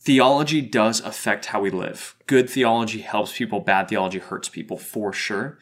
Theology 0.00 0.62
does 0.62 1.00
affect 1.00 1.46
how 1.46 1.60
we 1.60 1.70
live. 1.70 2.16
Good 2.26 2.48
theology 2.48 3.00
helps 3.00 3.36
people, 3.36 3.60
bad 3.60 3.88
theology 3.88 4.20
hurts 4.20 4.48
people 4.48 4.78
for 4.78 5.12
sure. 5.12 5.58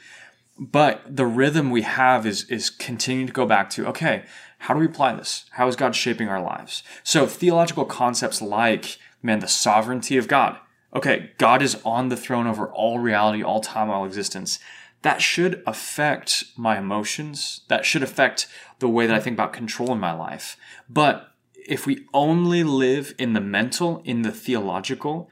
But 0.57 1.03
the 1.09 1.26
rhythm 1.26 1.71
we 1.71 1.83
have 1.83 2.25
is 2.25 2.45
is 2.45 2.71
continuing 2.71 3.26
to 3.26 3.33
go 3.33 3.45
back 3.45 3.69
to 3.71 3.88
okay, 3.88 4.25
how 4.59 4.73
do 4.73 4.81
we 4.81 4.87
apply 4.87 5.15
this? 5.15 5.47
How 5.50 5.67
is 5.67 5.75
God 5.75 5.97
shaping 5.97 6.29
our 6.29 6.41
lives? 6.41 6.85
So 7.03 7.26
theological 7.26 7.85
concepts 7.85 8.41
like 8.41 8.99
man, 9.21 9.41
the 9.41 9.49
sovereignty 9.49 10.17
of 10.17 10.29
God 10.29 10.59
okay, 10.97 11.31
God 11.37 11.61
is 11.61 11.76
on 11.85 12.09
the 12.09 12.17
throne 12.17 12.47
over 12.47 12.67
all 12.69 12.99
reality, 12.99 13.43
all 13.43 13.61
time, 13.61 13.91
all 13.91 14.07
existence. 14.07 14.59
That 15.03 15.21
should 15.21 15.62
affect 15.67 16.45
my 16.57 16.79
emotions. 16.79 17.61
That 17.69 17.85
should 17.85 18.03
affect 18.03 18.49
the 18.79 18.88
way 18.88 19.07
that 19.07 19.15
I 19.15 19.21
think 19.21 19.35
about 19.35 19.53
control 19.53 19.93
in 19.93 20.00
my 20.00 20.12
life. 20.12 20.57
But 20.88 21.29
if 21.55 21.87
we 21.87 22.07
only 22.15 22.65
live 22.65 23.15
in 23.19 23.35
the 23.35 23.41
mental, 23.41 24.00
in 24.05 24.23
the 24.23 24.33
theological, 24.33 25.31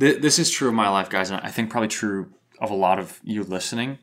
th- 0.00 0.20
this 0.20 0.40
is 0.40 0.50
true 0.50 0.68
of 0.68 0.74
my 0.74 0.88
life, 0.88 1.08
guys, 1.08 1.30
and 1.30 1.40
I 1.40 1.50
think 1.50 1.70
probably 1.70 1.88
true 1.88 2.32
of 2.60 2.70
a 2.70 2.74
lot 2.74 2.98
of 2.98 3.20
you 3.22 3.44
listening. 3.44 3.98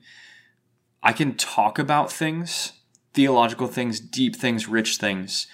I 1.02 1.12
can 1.12 1.36
talk 1.36 1.78
about 1.78 2.12
things, 2.12 2.72
theological 3.14 3.68
things, 3.68 4.00
deep 4.00 4.38
things, 4.38 4.70
rich 4.70 4.98
things, 4.98 5.48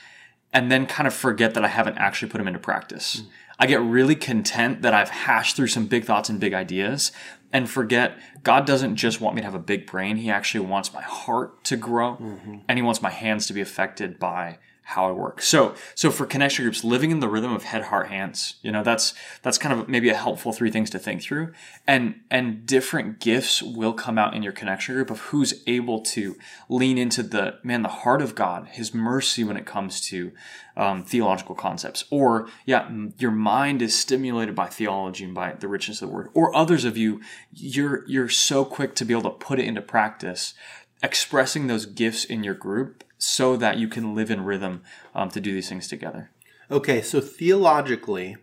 and 0.53 0.72
then 0.72 0.86
kind 0.86 1.08
of 1.08 1.13
forget 1.13 1.56
that 1.56 1.65
I 1.65 1.70
haven't 1.70 1.98
actually 1.98 2.29
put 2.29 2.38
them 2.38 2.48
into 2.48 2.60
practice. 2.60 3.22
Mm. 3.22 3.27
I 3.60 3.68
get 3.68 3.82
really 3.82 4.16
content 4.16 4.82
that 4.84 4.94
I've 4.94 5.10
hashed 5.10 5.58
through 5.58 5.68
some 5.68 5.88
big 5.88 6.06
thoughts 6.06 6.30
and 6.30 6.39
big 6.39 6.54
ideas 6.54 7.12
and 7.51 7.70
forget 7.70 8.18
God 8.44 8.66
doesn't 8.66 8.96
just 8.96 9.20
want 9.20 9.36
me 9.36 9.42
to 9.42 9.46
have 9.46 9.56
a 9.56 9.60
big 9.60 9.86
brain. 9.86 10.18
He 10.18 10.30
actually 10.30 10.66
wants 10.66 10.94
my 10.94 11.01
heart 11.01 11.63
to 11.66 11.75
grow 11.75 12.16
mm-hmm. 12.16 12.60
and 12.68 12.78
he 12.78 12.82
wants 12.82 13.01
my 13.01 13.10
hands 13.10 13.48
to 13.48 13.54
be 13.54 13.62
affected 13.62 14.18
by 14.18 14.60
how 14.89 15.08
I 15.08 15.12
work. 15.12 15.39
So, 15.39 15.75
so 15.93 16.10
for 16.10 16.25
connection 16.25 16.65
groups, 16.65 16.84
living 16.84 17.12
in 17.12 17.19
the 17.19 17.29
rhythm 17.29 17.53
of 17.53 17.62
head, 17.62 17.84
heart, 17.84 18.08
hands, 18.08 18.55
you 18.63 18.72
know, 18.72 18.81
that's, 18.81 19.13
that's 19.43 19.60
kind 19.60 19.79
of 19.79 19.88
maybe 19.88 20.10
a 20.10 20.15
helpful 20.15 20.51
three 20.51 20.72
things 20.72 20.89
to 20.89 20.98
think 20.98 21.22
through. 21.22 21.53
And, 21.86 22.22
and 22.31 22.65
different 22.65 23.19
gifts 23.19 23.62
will 23.62 23.93
come 23.93 24.17
out 24.17 24.34
in 24.34 24.41
your 24.41 24.51
connection 24.51 24.96
group 24.96 25.12
of 25.12 25.19
who's 25.19 25.62
able 25.67 26.01
to 26.01 26.36
lean 26.69 26.98
into 26.98 27.22
the, 27.22 27.60
man, 27.62 27.84
the 27.84 27.89
heart 27.89 28.19
of 28.19 28.34
God, 28.34 28.67
his 28.69 28.91
mercy 28.91 29.43
when 29.43 29.58
it 29.58 29.67
comes 29.67 30.01
to, 30.08 30.31
um, 30.75 31.03
theological 31.03 31.53
concepts. 31.53 32.05
Or, 32.10 32.48
yeah, 32.65 32.89
your 33.19 33.29
mind 33.29 33.84
is 33.84 33.96
stimulated 33.96 34.55
by 34.55 34.69
theology 34.69 35.24
and 35.24 35.36
by 35.36 35.53
the 35.53 35.67
richness 35.67 36.01
of 36.01 36.10
the 36.10 36.15
word. 36.15 36.29
Or 36.34 36.55
others 36.55 36.84
of 36.84 36.98
you, 36.98 37.22
you're, 37.53 38.08
you're 38.08 38.27
so 38.27 38.65
quick 38.65 38.96
to 38.96 39.05
be 39.05 39.13
able 39.13 39.29
to 39.29 39.38
put 39.38 39.60
it 39.60 39.65
into 39.65 39.84
practice 39.84 40.55
expressing 41.03 41.67
those 41.67 41.86
gifts 41.86 42.25
in 42.25 42.43
your 42.43 42.55
group 42.55 43.03
so 43.20 43.56
that 43.58 43.78
you 43.78 43.88
can 43.88 44.16
live 44.16 44.32
in 44.32 44.44
rhythm 44.44 44.82
um, 45.14 45.30
to 45.30 45.40
do 45.40 45.54
these 45.54 45.70
things 45.70 45.88
together. 45.88 46.32
Okay, 46.72 47.02
so 47.02 47.20
theologically, 47.20 48.38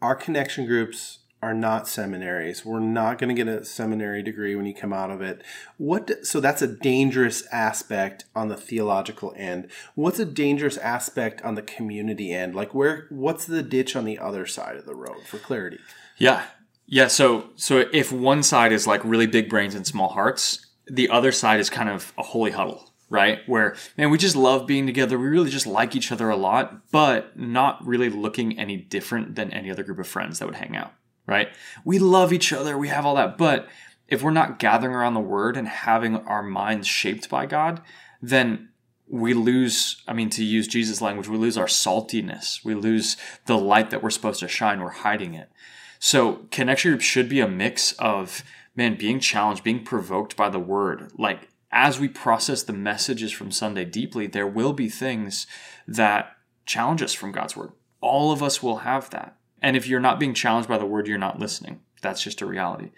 our 0.00 0.14
connection 0.14 0.66
groups 0.66 1.20
are 1.42 1.54
not 1.54 1.88
seminaries. 1.88 2.64
We're 2.64 2.78
not 2.78 3.18
going 3.18 3.34
to 3.34 3.44
get 3.44 3.52
a 3.52 3.64
seminary 3.64 4.22
degree 4.22 4.54
when 4.54 4.66
you 4.66 4.74
come 4.74 4.92
out 4.92 5.10
of 5.10 5.20
it. 5.20 5.42
What 5.76 6.24
so 6.24 6.38
that's 6.38 6.62
a 6.62 6.68
dangerous 6.68 7.44
aspect 7.50 8.26
on 8.34 8.48
the 8.48 8.56
theological 8.56 9.34
end. 9.36 9.68
What's 9.96 10.20
a 10.20 10.24
dangerous 10.24 10.76
aspect 10.78 11.42
on 11.42 11.56
the 11.56 11.62
community 11.62 12.32
end? 12.32 12.54
Like 12.54 12.74
where 12.74 13.06
what's 13.10 13.44
the 13.46 13.62
ditch 13.62 13.96
on 13.96 14.04
the 14.04 14.20
other 14.20 14.46
side 14.46 14.76
of 14.76 14.86
the 14.86 14.94
road 14.94 15.26
for 15.26 15.38
clarity? 15.38 15.78
Yeah. 16.16 16.44
Yeah, 16.86 17.08
so 17.08 17.50
so 17.56 17.86
if 17.92 18.12
one 18.12 18.42
side 18.42 18.70
is 18.72 18.86
like 18.86 19.02
really 19.04 19.26
big 19.26 19.48
brains 19.48 19.74
and 19.74 19.86
small 19.86 20.10
hearts, 20.10 20.66
the 20.86 21.08
other 21.08 21.32
side 21.32 21.58
is 21.58 21.70
kind 21.70 21.88
of 21.88 22.12
a 22.18 22.22
holy 22.22 22.50
huddle 22.50 22.91
right? 23.12 23.40
Where, 23.46 23.76
man, 23.98 24.10
we 24.10 24.16
just 24.16 24.34
love 24.34 24.66
being 24.66 24.86
together. 24.86 25.18
We 25.18 25.26
really 25.28 25.50
just 25.50 25.66
like 25.66 25.94
each 25.94 26.10
other 26.10 26.30
a 26.30 26.36
lot, 26.36 26.90
but 26.90 27.38
not 27.38 27.86
really 27.86 28.08
looking 28.08 28.58
any 28.58 28.78
different 28.78 29.34
than 29.34 29.52
any 29.52 29.70
other 29.70 29.82
group 29.82 29.98
of 29.98 30.08
friends 30.08 30.38
that 30.38 30.46
would 30.46 30.56
hang 30.56 30.74
out, 30.74 30.94
right? 31.26 31.48
We 31.84 31.98
love 31.98 32.32
each 32.32 32.54
other. 32.54 32.78
We 32.78 32.88
have 32.88 33.04
all 33.04 33.16
that. 33.16 33.36
But 33.36 33.68
if 34.08 34.22
we're 34.22 34.30
not 34.30 34.58
gathering 34.58 34.94
around 34.94 35.12
the 35.12 35.20
word 35.20 35.58
and 35.58 35.68
having 35.68 36.16
our 36.16 36.42
minds 36.42 36.88
shaped 36.88 37.28
by 37.28 37.44
God, 37.44 37.82
then 38.22 38.70
we 39.06 39.34
lose, 39.34 40.02
I 40.08 40.14
mean, 40.14 40.30
to 40.30 40.42
use 40.42 40.66
Jesus' 40.66 41.02
language, 41.02 41.28
we 41.28 41.36
lose 41.36 41.58
our 41.58 41.66
saltiness. 41.66 42.64
We 42.64 42.74
lose 42.74 43.18
the 43.44 43.58
light 43.58 43.90
that 43.90 44.02
we're 44.02 44.08
supposed 44.08 44.40
to 44.40 44.48
shine. 44.48 44.80
We're 44.80 44.88
hiding 44.88 45.34
it. 45.34 45.50
So 45.98 46.46
connection 46.50 46.92
groups 46.92 47.04
should 47.04 47.28
be 47.28 47.40
a 47.40 47.46
mix 47.46 47.92
of, 47.98 48.42
man, 48.74 48.96
being 48.96 49.20
challenged, 49.20 49.62
being 49.62 49.84
provoked 49.84 50.34
by 50.34 50.48
the 50.48 50.58
word, 50.58 51.12
like 51.18 51.50
as 51.72 51.98
we 51.98 52.08
process 52.08 52.62
the 52.62 52.72
messages 52.72 53.32
from 53.32 53.50
Sunday 53.50 53.84
deeply, 53.84 54.26
there 54.26 54.46
will 54.46 54.72
be 54.72 54.88
things 54.88 55.46
that 55.88 56.36
challenge 56.66 57.02
us 57.02 57.12
from 57.14 57.32
God's 57.32 57.56
word. 57.56 57.72
All 58.00 58.30
of 58.30 58.42
us 58.42 58.62
will 58.62 58.78
have 58.78 59.10
that. 59.10 59.36
And 59.62 59.76
if 59.76 59.86
you're 59.86 60.00
not 60.00 60.20
being 60.20 60.34
challenged 60.34 60.68
by 60.68 60.78
the 60.78 60.86
word, 60.86 61.06
you're 61.06 61.18
not 61.18 61.38
listening. 61.38 61.80
That's 62.02 62.22
just 62.22 62.42
a 62.42 62.46
reality. 62.46 62.90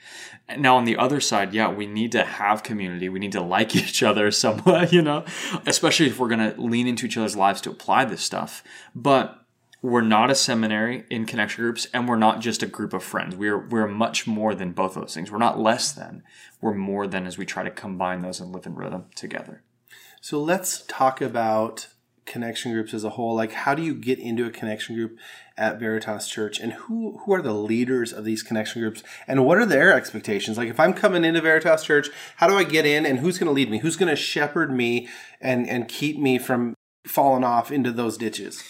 Now, 0.56 0.76
on 0.76 0.86
the 0.86 0.96
other 0.96 1.20
side, 1.20 1.52
yeah, 1.52 1.70
we 1.70 1.86
need 1.86 2.10
to 2.12 2.24
have 2.24 2.62
community. 2.62 3.10
We 3.10 3.18
need 3.18 3.32
to 3.32 3.42
like 3.42 3.76
each 3.76 4.02
other 4.02 4.30
somewhat, 4.30 4.92
you 4.94 5.02
know, 5.02 5.24
especially 5.66 6.06
if 6.06 6.18
we're 6.18 6.28
going 6.28 6.52
to 6.52 6.60
lean 6.60 6.88
into 6.88 7.06
each 7.06 7.16
other's 7.16 7.36
lives 7.36 7.60
to 7.62 7.70
apply 7.70 8.06
this 8.06 8.22
stuff. 8.22 8.64
But 8.94 9.43
we're 9.84 10.00
not 10.00 10.30
a 10.30 10.34
seminary 10.34 11.04
in 11.10 11.26
connection 11.26 11.62
groups 11.62 11.86
and 11.92 12.08
we're 12.08 12.16
not 12.16 12.40
just 12.40 12.62
a 12.62 12.66
group 12.66 12.94
of 12.94 13.04
friends. 13.04 13.36
We're 13.36 13.58
we're 13.58 13.86
much 13.86 14.26
more 14.26 14.54
than 14.54 14.72
both 14.72 14.96
of 14.96 15.02
those 15.02 15.14
things. 15.14 15.30
We're 15.30 15.36
not 15.36 15.60
less 15.60 15.92
than. 15.92 16.22
We're 16.62 16.72
more 16.72 17.06
than 17.06 17.26
as 17.26 17.36
we 17.36 17.44
try 17.44 17.64
to 17.64 17.70
combine 17.70 18.22
those 18.22 18.40
and 18.40 18.50
live 18.50 18.64
in 18.64 18.76
rhythm 18.76 19.04
together. 19.14 19.62
So 20.22 20.40
let's 20.40 20.86
talk 20.88 21.20
about 21.20 21.88
connection 22.24 22.72
groups 22.72 22.94
as 22.94 23.04
a 23.04 23.10
whole. 23.10 23.34
Like 23.34 23.52
how 23.52 23.74
do 23.74 23.82
you 23.82 23.94
get 23.94 24.18
into 24.18 24.46
a 24.46 24.50
connection 24.50 24.96
group 24.96 25.18
at 25.58 25.78
Veritas 25.78 26.30
Church 26.30 26.58
and 26.58 26.72
who 26.72 27.18
who 27.18 27.34
are 27.34 27.42
the 27.42 27.52
leaders 27.52 28.10
of 28.10 28.24
these 28.24 28.42
connection 28.42 28.80
groups 28.80 29.02
and 29.28 29.44
what 29.44 29.58
are 29.58 29.66
their 29.66 29.92
expectations? 29.92 30.56
Like 30.56 30.70
if 30.70 30.80
I'm 30.80 30.94
coming 30.94 31.26
into 31.26 31.42
Veritas 31.42 31.84
Church, 31.84 32.08
how 32.36 32.48
do 32.48 32.56
I 32.56 32.64
get 32.64 32.86
in 32.86 33.04
and 33.04 33.18
who's 33.18 33.36
going 33.36 33.48
to 33.48 33.52
lead 33.52 33.70
me? 33.70 33.80
Who's 33.80 33.96
going 33.96 34.08
to 34.08 34.16
shepherd 34.16 34.72
me 34.72 35.08
and 35.42 35.68
and 35.68 35.88
keep 35.88 36.18
me 36.18 36.38
from 36.38 36.72
falling 37.06 37.44
off 37.44 37.70
into 37.70 37.92
those 37.92 38.16
ditches? 38.16 38.64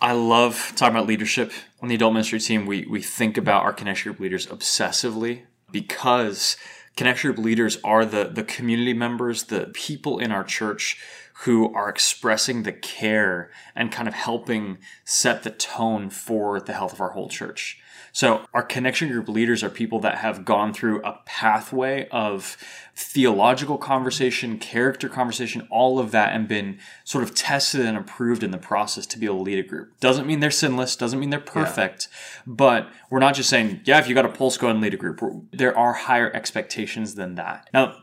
I 0.00 0.12
love 0.12 0.72
talking 0.76 0.96
about 0.96 1.06
leadership 1.06 1.52
on 1.80 1.88
the 1.88 1.94
adult 1.94 2.14
ministry 2.14 2.40
team. 2.40 2.66
We 2.66 2.86
we 2.86 3.00
think 3.00 3.36
about 3.36 3.64
our 3.64 3.72
connection 3.72 4.12
group 4.12 4.20
leaders 4.20 4.46
obsessively 4.46 5.42
because 5.70 6.56
connection 6.96 7.32
group 7.32 7.44
leaders 7.44 7.78
are 7.84 8.04
the 8.04 8.24
the 8.24 8.44
community 8.44 8.92
members, 8.92 9.44
the 9.44 9.70
people 9.72 10.18
in 10.18 10.32
our 10.32 10.44
church 10.44 10.98
who 11.38 11.74
are 11.74 11.88
expressing 11.88 12.62
the 12.62 12.72
care 12.72 13.50
and 13.74 13.90
kind 13.90 14.06
of 14.06 14.14
helping 14.14 14.78
set 15.04 15.42
the 15.42 15.50
tone 15.50 16.08
for 16.08 16.60
the 16.60 16.72
health 16.72 16.92
of 16.92 17.00
our 17.00 17.10
whole 17.10 17.28
church. 17.28 17.80
So 18.14 18.46
our 18.54 18.62
connection 18.62 19.10
group 19.10 19.28
leaders 19.28 19.64
are 19.64 19.68
people 19.68 19.98
that 19.98 20.18
have 20.18 20.44
gone 20.44 20.72
through 20.72 21.02
a 21.02 21.18
pathway 21.26 22.06
of 22.10 22.56
theological 22.94 23.76
conversation, 23.76 24.56
character 24.60 25.08
conversation, 25.08 25.66
all 25.68 25.98
of 25.98 26.12
that, 26.12 26.32
and 26.32 26.46
been 26.46 26.78
sort 27.02 27.24
of 27.24 27.34
tested 27.34 27.84
and 27.84 27.96
approved 27.96 28.44
in 28.44 28.52
the 28.52 28.56
process 28.56 29.04
to 29.06 29.18
be 29.18 29.26
able 29.26 29.38
to 29.38 29.42
lead 29.42 29.58
a 29.58 29.66
group. 29.66 29.98
Doesn't 29.98 30.28
mean 30.28 30.38
they're 30.38 30.52
sinless, 30.52 30.94
doesn't 30.94 31.18
mean 31.18 31.30
they're 31.30 31.40
perfect, 31.40 32.06
yeah. 32.12 32.42
but 32.46 32.88
we're 33.10 33.18
not 33.18 33.34
just 33.34 33.50
saying, 33.50 33.80
yeah, 33.84 33.98
if 33.98 34.08
you 34.08 34.14
got 34.14 34.24
a 34.24 34.28
pulse, 34.28 34.56
go 34.58 34.68
ahead 34.68 34.76
and 34.76 34.82
lead 34.84 34.94
a 34.94 34.96
group. 34.96 35.20
There 35.50 35.76
are 35.76 35.94
higher 35.94 36.32
expectations 36.32 37.16
than 37.16 37.34
that. 37.34 37.68
Now, 37.74 37.96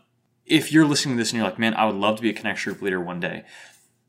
if 0.46 0.74
you're 0.74 0.86
listening 0.86 1.16
to 1.16 1.22
this 1.22 1.32
and 1.32 1.38
you're 1.38 1.50
like, 1.50 1.58
man, 1.58 1.74
I 1.76 1.86
would 1.86 1.96
love 1.96 2.18
to 2.18 2.22
be 2.22 2.30
a 2.30 2.34
connection 2.34 2.74
group 2.74 2.84
leader 2.84 3.00
one 3.00 3.22
day, 3.22 3.46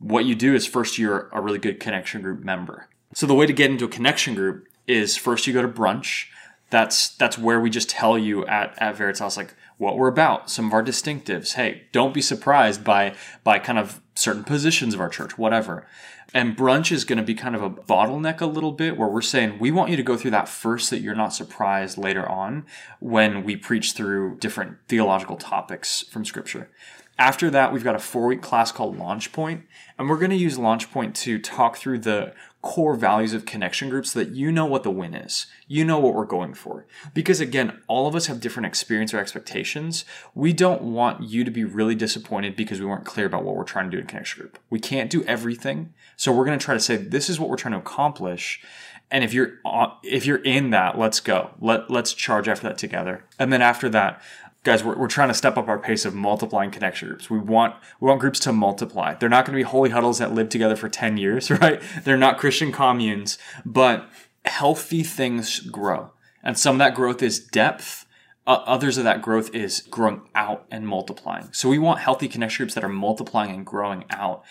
what 0.00 0.24
you 0.24 0.34
do 0.34 0.52
is 0.52 0.66
first 0.66 0.98
you're 0.98 1.28
a 1.32 1.40
really 1.40 1.60
good 1.60 1.78
connection 1.78 2.22
group 2.22 2.42
member. 2.42 2.88
So 3.14 3.28
the 3.28 3.34
way 3.34 3.46
to 3.46 3.52
get 3.52 3.70
into 3.70 3.84
a 3.84 3.88
connection 3.88 4.34
group 4.34 4.66
is 4.92 5.16
first 5.16 5.46
you 5.46 5.52
go 5.52 5.62
to 5.62 5.68
brunch. 5.68 6.26
That's 6.70 7.10
that's 7.16 7.36
where 7.36 7.60
we 7.60 7.70
just 7.70 7.90
tell 7.90 8.18
you 8.18 8.46
at 8.46 8.74
at 8.78 8.96
Veritas 8.96 9.36
like 9.36 9.54
what 9.78 9.96
we're 9.96 10.08
about, 10.08 10.48
some 10.48 10.66
of 10.66 10.72
our 10.72 10.82
distinctives. 10.82 11.54
Hey, 11.54 11.82
don't 11.92 12.14
be 12.14 12.22
surprised 12.22 12.84
by 12.84 13.14
by 13.44 13.58
kind 13.58 13.78
of 13.78 14.00
certain 14.14 14.44
positions 14.44 14.94
of 14.94 15.00
our 15.00 15.08
church, 15.08 15.36
whatever. 15.36 15.86
And 16.34 16.56
brunch 16.56 16.92
is 16.92 17.04
going 17.04 17.18
to 17.18 17.24
be 17.24 17.34
kind 17.34 17.54
of 17.54 17.62
a 17.62 17.68
bottleneck 17.68 18.40
a 18.40 18.46
little 18.46 18.72
bit 18.72 18.96
where 18.96 19.08
we're 19.08 19.20
saying 19.20 19.58
we 19.58 19.70
want 19.70 19.90
you 19.90 19.96
to 19.96 20.02
go 20.02 20.16
through 20.16 20.30
that 20.30 20.48
first 20.48 20.88
so 20.88 20.96
that 20.96 21.02
you're 21.02 21.14
not 21.14 21.34
surprised 21.34 21.98
later 21.98 22.26
on 22.26 22.64
when 23.00 23.44
we 23.44 23.54
preach 23.54 23.92
through 23.92 24.36
different 24.36 24.78
theological 24.88 25.36
topics 25.36 26.02
from 26.10 26.24
scripture. 26.24 26.70
After 27.22 27.50
that, 27.50 27.72
we've 27.72 27.84
got 27.84 27.94
a 27.94 28.00
four 28.00 28.26
week 28.26 28.42
class 28.42 28.72
called 28.72 28.98
Launch 28.98 29.30
Point, 29.30 29.62
and 29.96 30.08
we're 30.08 30.18
going 30.18 30.32
to 30.32 30.36
use 30.36 30.58
Launch 30.58 30.90
Point 30.90 31.14
to 31.18 31.38
talk 31.38 31.76
through 31.76 32.00
the 32.00 32.34
core 32.62 32.96
values 32.96 33.32
of 33.32 33.46
connection 33.46 33.88
groups 33.88 34.10
so 34.10 34.18
that 34.18 34.30
you 34.30 34.50
know 34.50 34.66
what 34.66 34.82
the 34.82 34.90
win 34.90 35.14
is. 35.14 35.46
You 35.68 35.84
know 35.84 36.00
what 36.00 36.14
we're 36.14 36.24
going 36.24 36.52
for. 36.52 36.84
Because 37.14 37.38
again, 37.38 37.78
all 37.86 38.08
of 38.08 38.16
us 38.16 38.26
have 38.26 38.40
different 38.40 38.66
experience 38.66 39.14
or 39.14 39.20
expectations. 39.20 40.04
We 40.34 40.52
don't 40.52 40.82
want 40.82 41.22
you 41.22 41.44
to 41.44 41.50
be 41.52 41.62
really 41.62 41.94
disappointed 41.94 42.56
because 42.56 42.80
we 42.80 42.86
weren't 42.86 43.04
clear 43.04 43.26
about 43.26 43.44
what 43.44 43.54
we're 43.54 43.62
trying 43.62 43.88
to 43.88 43.96
do 43.96 44.00
in 44.00 44.08
connection 44.08 44.40
group. 44.40 44.58
We 44.68 44.80
can't 44.80 45.08
do 45.08 45.22
everything. 45.22 45.94
So 46.16 46.32
we're 46.32 46.44
going 46.44 46.58
to 46.58 46.64
try 46.64 46.74
to 46.74 46.80
say, 46.80 46.96
this 46.96 47.30
is 47.30 47.38
what 47.38 47.48
we're 47.48 47.56
trying 47.56 47.74
to 47.74 47.78
accomplish. 47.78 48.60
And 49.12 49.22
if 49.22 49.32
you're 49.32 49.58
uh, 49.64 49.88
if 50.02 50.24
you're 50.24 50.42
in 50.42 50.70
that, 50.70 50.98
let's 50.98 51.20
go. 51.20 51.50
Let 51.60 51.90
let's 51.90 52.14
charge 52.14 52.48
after 52.48 52.66
that 52.66 52.78
together. 52.78 53.24
And 53.38 53.52
then 53.52 53.60
after 53.60 53.90
that, 53.90 54.22
guys, 54.64 54.84
we're, 54.84 54.96
we're 54.96 55.08
trying 55.08 55.28
to 55.28 55.34
step 55.34 55.56
up 55.56 55.68
our 55.68 55.78
pace 55.78 56.04
of 56.04 56.14
multiplying 56.14 56.70
connection 56.70 57.08
groups. 57.08 57.28
We 57.28 57.38
want 57.38 57.74
we 58.00 58.08
want 58.08 58.20
groups 58.20 58.38
to 58.40 58.52
multiply. 58.52 59.14
They're 59.14 59.28
not 59.28 59.44
going 59.44 59.56
to 59.56 59.64
be 59.64 59.68
holy 59.68 59.90
huddles 59.90 60.18
that 60.18 60.32
live 60.32 60.48
together 60.48 60.76
for 60.76 60.88
ten 60.88 61.16
years, 61.16 61.50
right? 61.62 61.82
They're 62.04 62.16
not 62.16 62.38
Christian 62.38 62.72
communes, 62.72 63.38
but 63.64 64.08
healthy 64.44 65.02
things 65.02 65.60
grow, 65.60 66.12
and 66.42 66.58
some 66.58 66.76
of 66.76 66.78
that 66.78 66.94
growth 66.94 67.22
is 67.22 67.38
depth. 67.38 68.06
Uh, 68.44 68.60
others 68.66 68.98
of 68.98 69.04
that 69.04 69.22
growth 69.22 69.54
is 69.54 69.82
growing 69.82 70.20
out 70.34 70.66
and 70.68 70.84
multiplying. 70.84 71.48
So 71.52 71.68
we 71.68 71.78
want 71.78 72.00
healthy 72.00 72.26
connection 72.26 72.64
groups 72.64 72.74
that 72.74 72.82
are 72.82 72.88
multiplying 72.88 73.54
and 73.54 73.64
growing 73.64 74.04
out 74.10 74.42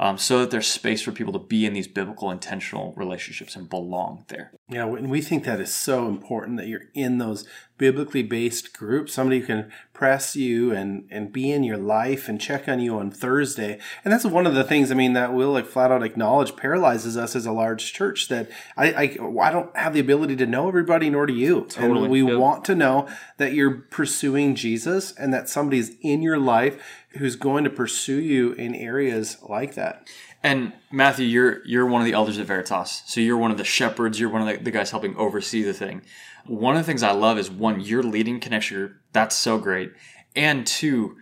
um, 0.00 0.16
so 0.16 0.38
that 0.40 0.50
there's 0.50 0.66
space 0.66 1.02
for 1.02 1.12
people 1.12 1.34
to 1.34 1.38
be 1.38 1.66
in 1.66 1.74
these 1.74 1.86
biblical 1.86 2.30
intentional 2.30 2.94
relationships 2.96 3.54
and 3.54 3.68
belong 3.68 4.24
there. 4.28 4.50
Yeah, 4.66 4.86
and 4.86 5.10
we 5.10 5.20
think 5.20 5.44
that 5.44 5.60
is 5.60 5.72
so 5.72 6.08
important 6.08 6.56
that 6.56 6.68
you're 6.68 6.86
in 6.94 7.18
those 7.18 7.46
biblically 7.76 8.22
based 8.22 8.72
groups, 8.72 9.12
somebody 9.12 9.40
who 9.40 9.46
can 9.46 9.72
press 9.92 10.34
you 10.34 10.72
and 10.72 11.06
and 11.10 11.32
be 11.32 11.50
in 11.50 11.64
your 11.64 11.76
life 11.76 12.28
and 12.28 12.40
check 12.40 12.66
on 12.66 12.80
you 12.80 12.98
on 12.98 13.10
Thursday. 13.10 13.78
And 14.02 14.12
that's 14.12 14.24
one 14.24 14.46
of 14.46 14.54
the 14.54 14.64
things 14.64 14.90
I 14.90 14.94
mean 14.94 15.12
that 15.12 15.34
will 15.34 15.52
like 15.52 15.66
flat 15.66 15.92
out 15.92 16.02
acknowledge 16.02 16.56
paralyzes 16.56 17.18
us 17.18 17.36
as 17.36 17.44
a 17.44 17.52
large 17.52 17.92
church 17.92 18.28
that 18.28 18.50
I 18.78 18.92
I, 18.92 19.02
I 19.42 19.50
don't 19.50 19.76
have 19.76 19.92
the 19.92 20.00
ability 20.00 20.36
to 20.36 20.46
know 20.46 20.68
everybody 20.68 21.10
nor 21.10 21.26
do 21.26 21.34
you. 21.34 21.66
Totally. 21.68 22.02
And 22.02 22.10
we 22.10 22.22
yep. 22.22 22.38
want 22.38 22.64
to 22.66 22.74
know 22.74 23.06
that 23.36 23.52
you're 23.52 23.82
pursuing 23.90 24.54
Jesus 24.54 25.12
and 25.12 25.32
that 25.34 25.50
somebody's 25.50 25.96
in 26.00 26.22
your 26.22 26.38
life 26.38 26.82
who's 27.18 27.36
going 27.36 27.64
to 27.64 27.70
pursue 27.70 28.20
you 28.20 28.52
in 28.52 28.74
areas 28.74 29.38
like 29.48 29.74
that. 29.74 30.08
And 30.42 30.72
Matthew, 30.90 31.26
you're 31.26 31.64
you're 31.66 31.86
one 31.86 32.00
of 32.00 32.06
the 32.06 32.14
elders 32.14 32.38
at 32.38 32.46
Veritas, 32.46 33.02
so 33.06 33.20
you're 33.20 33.36
one 33.36 33.50
of 33.50 33.58
the 33.58 33.64
shepherds. 33.64 34.18
You're 34.18 34.30
one 34.30 34.42
of 34.42 34.48
the, 34.48 34.64
the 34.64 34.70
guys 34.70 34.90
helping 34.90 35.16
oversee 35.16 35.62
the 35.62 35.74
thing. 35.74 36.02
One 36.46 36.76
of 36.76 36.80
the 36.82 36.86
things 36.86 37.02
I 37.02 37.12
love 37.12 37.38
is 37.38 37.50
one, 37.50 37.80
you're 37.80 38.02
leading 38.02 38.40
connection. 38.40 38.76
Group. 38.76 38.96
That's 39.12 39.36
so 39.36 39.58
great, 39.58 39.92
and 40.34 40.66
two, 40.66 41.16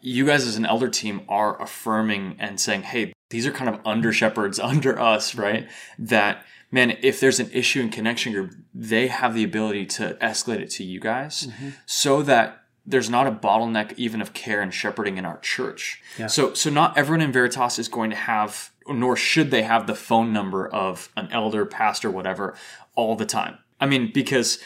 you 0.00 0.24
guys 0.24 0.46
as 0.46 0.56
an 0.56 0.64
elder 0.64 0.88
team 0.88 1.22
are 1.28 1.60
affirming 1.60 2.36
and 2.38 2.58
saying, 2.58 2.82
"Hey, 2.82 3.12
these 3.28 3.46
are 3.46 3.52
kind 3.52 3.68
of 3.68 3.80
under 3.84 4.12
shepherds 4.12 4.58
under 4.60 4.98
us, 4.98 5.34
right?" 5.34 5.68
That 5.98 6.44
man, 6.70 6.96
if 7.02 7.20
there's 7.20 7.40
an 7.40 7.50
issue 7.52 7.82
in 7.82 7.90
connection 7.90 8.32
group, 8.32 8.54
they 8.72 9.08
have 9.08 9.34
the 9.34 9.44
ability 9.44 9.86
to 9.86 10.16
escalate 10.22 10.60
it 10.60 10.70
to 10.70 10.84
you 10.84 11.00
guys, 11.00 11.48
mm-hmm. 11.48 11.70
so 11.84 12.22
that 12.22 12.63
there's 12.86 13.08
not 13.08 13.26
a 13.26 13.32
bottleneck 13.32 13.94
even 13.96 14.20
of 14.20 14.32
care 14.32 14.60
and 14.60 14.72
shepherding 14.72 15.16
in 15.16 15.24
our 15.24 15.38
church. 15.38 16.02
Yeah. 16.18 16.26
So 16.26 16.54
so 16.54 16.70
not 16.70 16.96
everyone 16.98 17.22
in 17.22 17.32
Veritas 17.32 17.78
is 17.78 17.88
going 17.88 18.10
to 18.10 18.16
have 18.16 18.70
nor 18.86 19.16
should 19.16 19.50
they 19.50 19.62
have 19.62 19.86
the 19.86 19.94
phone 19.94 20.32
number 20.32 20.68
of 20.68 21.08
an 21.16 21.28
elder, 21.32 21.64
pastor, 21.64 22.10
whatever 22.10 22.54
all 22.94 23.16
the 23.16 23.26
time. 23.26 23.58
I 23.80 23.86
mean, 23.86 24.10
because 24.12 24.58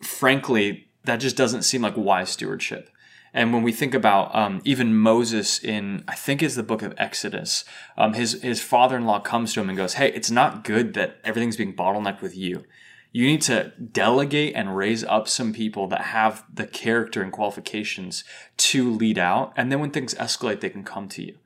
frankly, 0.00 0.88
that 1.04 1.16
just 1.16 1.36
doesn't 1.36 1.62
seem 1.62 1.82
like 1.82 1.96
wise 1.96 2.30
stewardship. 2.30 2.90
And 3.34 3.52
when 3.52 3.62
we 3.62 3.72
think 3.72 3.92
about 3.92 4.34
um, 4.34 4.62
even 4.64 4.96
Moses 4.96 5.62
in, 5.62 6.04
I 6.08 6.14
think 6.14 6.42
it's 6.42 6.54
the 6.54 6.62
book 6.62 6.80
of 6.80 6.94
Exodus, 6.96 7.66
um, 7.98 8.14
his 8.14 8.40
his 8.42 8.62
father 8.62 8.96
in 8.96 9.04
law 9.04 9.20
comes 9.20 9.52
to 9.52 9.60
him 9.60 9.68
and 9.68 9.76
goes, 9.76 9.94
"Hey, 9.94 10.10
it's 10.12 10.30
not 10.30 10.64
good 10.64 10.94
that 10.94 11.18
everything's 11.22 11.58
being 11.58 11.76
bottlenecked 11.76 12.22
with 12.22 12.34
you 12.34 12.64
you 13.16 13.26
need 13.26 13.40
to 13.40 13.72
delegate 13.94 14.54
and 14.54 14.76
raise 14.76 15.02
up 15.02 15.26
some 15.26 15.54
people 15.54 15.86
that 15.86 16.02
have 16.02 16.44
the 16.52 16.66
character 16.66 17.22
and 17.22 17.32
qualifications 17.32 18.24
to 18.58 18.90
lead 18.90 19.16
out. 19.16 19.54
And 19.56 19.72
then 19.72 19.80
when 19.80 19.90
things 19.90 20.12
escalate, 20.16 20.60
they 20.60 20.68
can 20.68 20.84
come 20.84 21.08
to 21.08 21.24
you. 21.24 21.38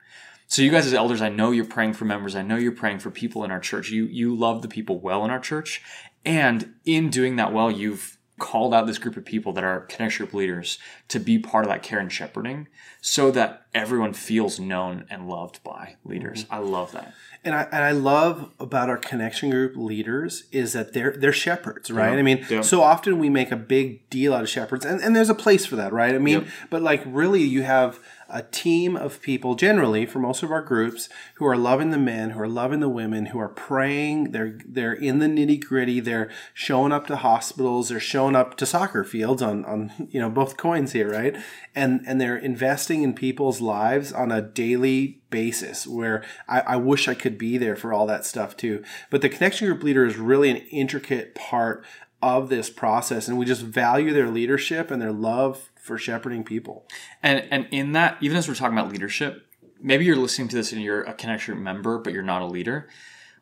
So 0.49 0.63
you 0.63 0.73
guys 0.73 0.85
as 0.85 0.95
elders, 0.95 1.23
I 1.23 1.29
know 1.29 1.53
you're 1.53 1.65
praying 1.65 1.93
for 1.93 2.07
members. 2.07 2.35
I 2.35 2.43
know 2.43 2.57
you're 2.57 2.73
praying 2.73 2.99
for 2.99 3.13
people 3.13 3.45
in 3.45 3.53
our 3.53 3.61
church. 3.61 3.89
You, 3.89 4.07
you 4.07 4.35
love 4.35 4.63
the 4.63 4.69
people 4.69 4.99
well 4.99 5.25
in 5.25 5.31
our 5.31 5.39
church. 5.39 5.81
And 6.25 6.75
in 6.85 7.09
doing 7.09 7.37
that 7.37 7.53
well, 7.53 7.71
you've 7.71 8.19
called 8.41 8.75
out 8.75 8.87
this 8.87 8.99
group 8.99 9.17
of 9.17 9.25
people 9.25 9.53
that 9.53 9.63
are 9.63 9.83
connection 9.83 10.25
group 10.25 10.35
leaders 10.35 10.79
to 11.09 11.21
be 11.21 11.39
part 11.39 11.65
of 11.65 11.71
that 11.71 11.85
care 11.85 12.01
and 12.01 12.11
shepherding 12.11 12.67
so 13.01 13.31
that 13.31 13.67
everyone 13.73 14.13
feels 14.13 14.59
known 14.59 15.05
and 15.09 15.29
loved 15.29 15.63
by 15.63 15.97
leaders. 16.05 16.45
Mm-hmm. 16.45 16.55
I 16.55 16.59
love 16.59 16.93
that. 16.93 17.15
And 17.45 17.55
I, 17.55 17.63
and 17.73 17.85
I 17.85 17.93
love 17.93 18.51
about 18.59 18.91
our 18.91 18.99
connection 18.99 19.51
group 19.51 19.77
leaders 19.77 20.45
is 20.53 20.75
that 20.75 20.93
they're 20.93 21.13
they're 21.17 21.33
shepherds, 21.33 21.91
right? 21.91 22.13
Yeah. 22.13 22.19
I 22.19 22.23
mean, 22.23 22.45
yeah. 22.51 22.61
so 22.61 22.83
often 22.83 23.19
we 23.19 23.31
make 23.31 23.51
a 23.51 23.57
big 23.57 24.11
deal 24.11 24.35
out 24.35 24.43
of 24.43 24.49
shepherds, 24.51 24.85
and, 24.85 25.01
and 25.01 25.17
there's 25.17 25.31
a 25.31 25.35
place 25.35 25.65
for 25.65 25.77
that, 25.77 25.93
right? 25.93 26.15
I 26.15 26.19
mean, 26.19 26.49
but 26.69 26.83
like 26.83 27.03
really, 27.07 27.43
you 27.43 27.63
have 27.63 27.99
a 28.33 28.43
team 28.43 28.97
of 28.97 29.21
people, 29.23 29.55
generally 29.55 30.07
for 30.07 30.19
most 30.19 30.43
of 30.43 30.51
our 30.51 30.63
groups, 30.63 31.09
who 31.35 31.47
are 31.47 31.57
loving 31.57 31.91
the 31.91 31.99
men, 31.99 32.31
who 32.31 32.41
are 32.41 32.49
loving 32.49 32.81
the 32.81 32.89
women, 32.89 33.27
who 33.27 33.39
are 33.39 33.49
praying. 33.49 34.33
They're 34.33 34.59
they're 34.65 34.93
in 34.93 35.19
the 35.19 35.27
nitty 35.27 35.65
gritty. 35.65 36.01
They're 36.01 36.31
showing 36.55 36.93
up 36.93 37.07
to 37.09 37.17
hospitals. 37.17 37.89
They're 37.89 38.01
showing 38.01 38.37
up 38.37 38.57
to 38.59 38.67
soccer 38.67 39.05
fields 39.05 39.43
on 39.43 39.65
on 39.65 39.93
you 40.11 40.21
know 40.21 40.31
both 40.31 40.57
coins 40.57 40.93
here, 40.93 41.11
right? 41.11 41.37
And 41.75 42.03
and 42.07 42.21
they're 42.21 42.37
investing 42.37 43.03
in 43.03 43.15
people's 43.15 43.61
lives 43.61 44.13
on 44.13 44.33
a 44.33 44.43
daily 44.43 45.21
basis. 45.31 45.87
Where 45.87 46.25
I, 46.49 46.61
I 46.61 46.77
wish 46.77 47.09
I 47.09 47.15
could 47.15 47.39
be 47.39 47.59
there 47.59 47.77
for 47.77 47.93
all 47.93 48.07
that 48.07 48.25
stuff 48.25 48.57
too. 48.57 48.83
But 49.11 49.23
the 49.23 49.29
connection 49.29 49.69
group 49.69 49.83
leader 49.83 50.05
is 50.05 50.17
really 50.17 50.51
an 50.51 50.59
intricate 50.71 51.35
part 51.35 51.85
of 52.23 52.49
this 52.49 52.69
process 52.69 53.29
and 53.29 53.39
we 53.39 53.47
just 53.47 53.63
value 53.63 54.13
their 54.13 54.29
leadership 54.29 54.91
and 54.91 55.01
their 55.01 55.13
love 55.13 55.71
for 55.81 55.97
shepherding 55.97 56.45
people. 56.45 56.87
And 57.23 57.47
and 57.51 57.67
in 57.71 57.93
that, 57.93 58.19
even 58.21 58.37
as 58.37 58.49
we're 58.49 58.55
talking 58.55 58.77
about 58.77 58.93
leadership, 58.93 59.47
maybe 59.81 60.05
you're 60.05 60.17
listening 60.17 60.49
to 60.49 60.57
this 60.57 60.73
and 60.73 60.83
you're 60.83 61.03
a 61.03 61.15
connection 61.15 61.63
member, 61.63 61.99
but 61.99 62.13
you're 62.13 62.23
not 62.23 62.43
a 62.43 62.47
leader. 62.47 62.89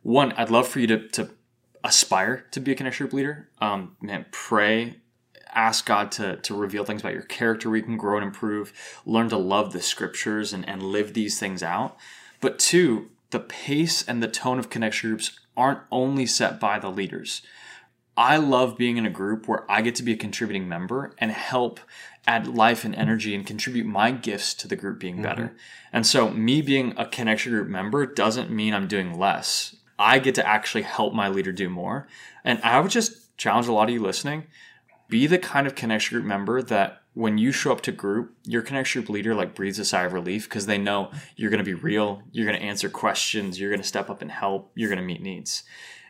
One, 0.02 0.32
I'd 0.32 0.50
love 0.50 0.68
for 0.68 0.80
you 0.80 0.86
to 0.88 1.08
to 1.08 1.30
aspire 1.84 2.46
to 2.52 2.60
be 2.60 2.72
a 2.72 2.74
connection 2.74 3.06
group 3.06 3.14
leader. 3.14 3.48
Um, 3.60 3.96
man, 4.00 4.26
pray, 4.30 4.96
ask 5.52 5.84
God 5.86 6.12
to 6.12 6.36
to 6.36 6.54
reveal 6.54 6.84
things 6.84 7.00
about 7.00 7.14
your 7.14 7.22
character 7.22 7.68
where 7.68 7.78
you 7.78 7.84
can 7.84 7.96
grow 7.96 8.16
and 8.16 8.26
improve. 8.26 8.72
Learn 9.04 9.28
to 9.30 9.36
love 9.36 9.72
the 9.72 9.82
scriptures 9.82 10.52
and 10.52 10.68
and 10.68 10.82
live 10.82 11.14
these 11.14 11.38
things 11.38 11.62
out. 11.62 11.96
But 12.40 12.58
two, 12.58 13.10
the 13.30 13.40
pace 13.40 14.06
and 14.06 14.22
the 14.22 14.28
tone 14.28 14.58
of 14.58 14.70
connection 14.70 15.10
groups 15.10 15.38
aren't 15.56 15.80
only 15.90 16.24
set 16.24 16.60
by 16.60 16.78
the 16.78 16.90
leaders. 16.90 17.42
I 18.18 18.36
love 18.36 18.76
being 18.76 18.96
in 18.96 19.06
a 19.06 19.10
group 19.10 19.46
where 19.46 19.70
I 19.70 19.80
get 19.80 19.94
to 19.94 20.02
be 20.02 20.12
a 20.12 20.16
contributing 20.16 20.68
member 20.68 21.14
and 21.18 21.30
help 21.30 21.78
add 22.26 22.48
life 22.48 22.84
and 22.84 22.92
energy 22.96 23.32
and 23.32 23.46
contribute 23.46 23.86
my 23.86 24.10
gifts 24.10 24.54
to 24.54 24.66
the 24.66 24.74
group 24.74 24.98
being 24.98 25.22
better. 25.22 25.44
Mm-hmm. 25.44 25.56
And 25.92 26.04
so, 26.04 26.28
me 26.28 26.60
being 26.60 26.94
a 26.96 27.06
connection 27.06 27.52
group 27.52 27.68
member 27.68 28.06
doesn't 28.06 28.50
mean 28.50 28.74
I'm 28.74 28.88
doing 28.88 29.16
less. 29.16 29.76
I 30.00 30.18
get 30.18 30.34
to 30.34 30.46
actually 30.46 30.82
help 30.82 31.14
my 31.14 31.28
leader 31.28 31.52
do 31.52 31.70
more. 31.70 32.08
And 32.44 32.60
I 32.62 32.80
would 32.80 32.90
just 32.90 33.36
challenge 33.36 33.68
a 33.68 33.72
lot 33.72 33.88
of 33.88 33.94
you 33.94 34.02
listening 34.02 34.48
be 35.08 35.26
the 35.26 35.38
kind 35.38 35.66
of 35.66 35.74
connection 35.74 36.16
group 36.16 36.26
member 36.26 36.62
that 36.62 37.02
when 37.14 37.38
you 37.38 37.50
show 37.50 37.72
up 37.72 37.80
to 37.80 37.92
group, 37.92 38.36
your 38.44 38.62
connection 38.62 39.00
group 39.00 39.10
leader 39.10 39.34
like 39.34 39.54
breathes 39.54 39.78
a 39.78 39.84
sigh 39.84 40.04
of 40.04 40.12
relief 40.12 40.44
because 40.44 40.66
they 40.66 40.78
know 40.78 41.10
you're 41.34 41.50
going 41.50 41.58
to 41.58 41.64
be 41.64 41.74
real, 41.74 42.22
you're 42.30 42.46
going 42.46 42.58
to 42.58 42.64
answer 42.64 42.88
questions, 42.88 43.58
you're 43.58 43.70
going 43.70 43.82
to 43.82 43.88
step 43.88 44.10
up 44.10 44.22
and 44.22 44.30
help, 44.30 44.70
you're 44.74 44.88
going 44.88 45.00
to 45.00 45.04
meet 45.04 45.22
needs. 45.22 45.64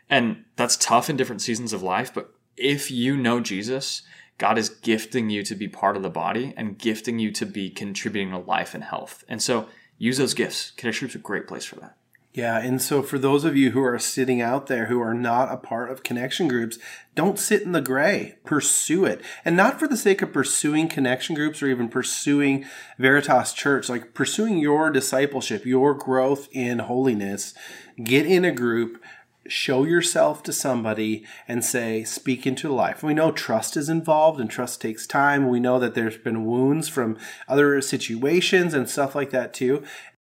And 0.09 0.45
that's 0.55 0.77
tough 0.77 1.09
in 1.09 1.17
different 1.17 1.41
seasons 1.41 1.73
of 1.73 1.83
life. 1.83 2.13
But 2.13 2.33
if 2.57 2.89
you 2.89 3.15
know 3.15 3.39
Jesus, 3.39 4.01
God 4.37 4.57
is 4.57 4.69
gifting 4.69 5.29
you 5.29 5.43
to 5.43 5.55
be 5.55 5.67
part 5.67 5.95
of 5.95 6.03
the 6.03 6.09
body 6.09 6.53
and 6.57 6.77
gifting 6.77 7.19
you 7.19 7.31
to 7.33 7.45
be 7.45 7.69
contributing 7.69 8.31
to 8.31 8.39
life 8.39 8.73
and 8.73 8.83
health. 8.83 9.23
And 9.27 9.41
so 9.41 9.67
use 9.97 10.17
those 10.17 10.33
gifts. 10.33 10.71
Connection 10.71 11.05
Group's 11.05 11.15
a 11.15 11.19
great 11.19 11.47
place 11.47 11.65
for 11.65 11.75
that. 11.75 11.95
Yeah, 12.31 12.59
and 12.59 12.79
so 12.79 13.01
for 13.01 13.17
those 13.17 13.43
of 13.43 13.57
you 13.57 13.71
who 13.71 13.81
are 13.81 13.97
sitting 13.97 14.39
out 14.39 14.67
there 14.67 14.85
who 14.85 15.01
are 15.01 15.15
not 15.15 15.51
a 15.51 15.57
part 15.57 15.89
of 15.89 16.03
connection 16.03 16.47
groups, 16.47 16.77
don't 17.15 17.39
sit 17.39 17.63
in 17.63 17.71
the 17.71 17.81
gray. 17.81 18.37
Pursue 18.45 19.03
it. 19.03 19.21
And 19.43 19.57
not 19.57 19.79
for 19.79 19.87
the 19.87 19.97
sake 19.97 20.21
of 20.21 20.31
pursuing 20.31 20.87
connection 20.87 21.35
groups 21.35 21.63
or 21.63 21.67
even 21.67 21.89
pursuing 21.89 22.65
Veritas 22.99 23.51
Church, 23.51 23.89
like 23.89 24.13
pursuing 24.13 24.59
your 24.59 24.91
discipleship, 24.91 25.65
your 25.65 25.95
growth 25.95 26.47
in 26.51 26.79
holiness. 26.79 27.55
Get 28.01 28.27
in 28.27 28.45
a 28.45 28.51
group 28.51 29.01
show 29.49 29.83
yourself 29.83 30.43
to 30.43 30.53
somebody 30.53 31.25
and 31.47 31.63
say, 31.63 32.03
speak 32.03 32.47
into 32.47 32.71
life. 32.71 33.03
We 33.03 33.13
know 33.13 33.31
trust 33.31 33.75
is 33.75 33.89
involved 33.89 34.39
and 34.39 34.49
trust 34.49 34.81
takes 34.81 35.05
time. 35.05 35.49
We 35.49 35.59
know 35.59 35.79
that 35.79 35.95
there's 35.95 36.17
been 36.17 36.45
wounds 36.45 36.87
from 36.87 37.17
other 37.47 37.81
situations 37.81 38.73
and 38.73 38.89
stuff 38.89 39.15
like 39.15 39.31
that 39.31 39.53
too. 39.53 39.83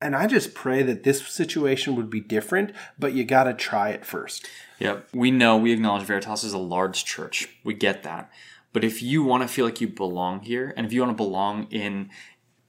And 0.01 0.15
I 0.15 0.25
just 0.25 0.55
pray 0.55 0.81
that 0.83 1.03
this 1.03 1.25
situation 1.27 1.95
would 1.95 2.09
be 2.09 2.21
different, 2.21 2.71
but 2.97 3.13
you 3.13 3.23
got 3.23 3.43
to 3.43 3.53
try 3.53 3.89
it 3.89 4.05
first. 4.05 4.47
Yep. 4.79 5.09
we 5.13 5.29
know, 5.29 5.57
we 5.57 5.73
acknowledge 5.73 6.07
Veritas 6.07 6.43
is 6.43 6.53
a 6.53 6.57
large 6.57 7.05
church. 7.05 7.49
We 7.63 7.75
get 7.75 8.01
that. 8.01 8.31
But 8.73 8.83
if 8.83 9.03
you 9.03 9.23
want 9.23 9.43
to 9.43 9.47
feel 9.47 9.65
like 9.65 9.79
you 9.79 9.87
belong 9.87 10.41
here, 10.41 10.73
and 10.75 10.87
if 10.87 10.93
you 10.93 11.01
want 11.01 11.11
to 11.15 11.23
belong 11.23 11.67
in 11.69 12.09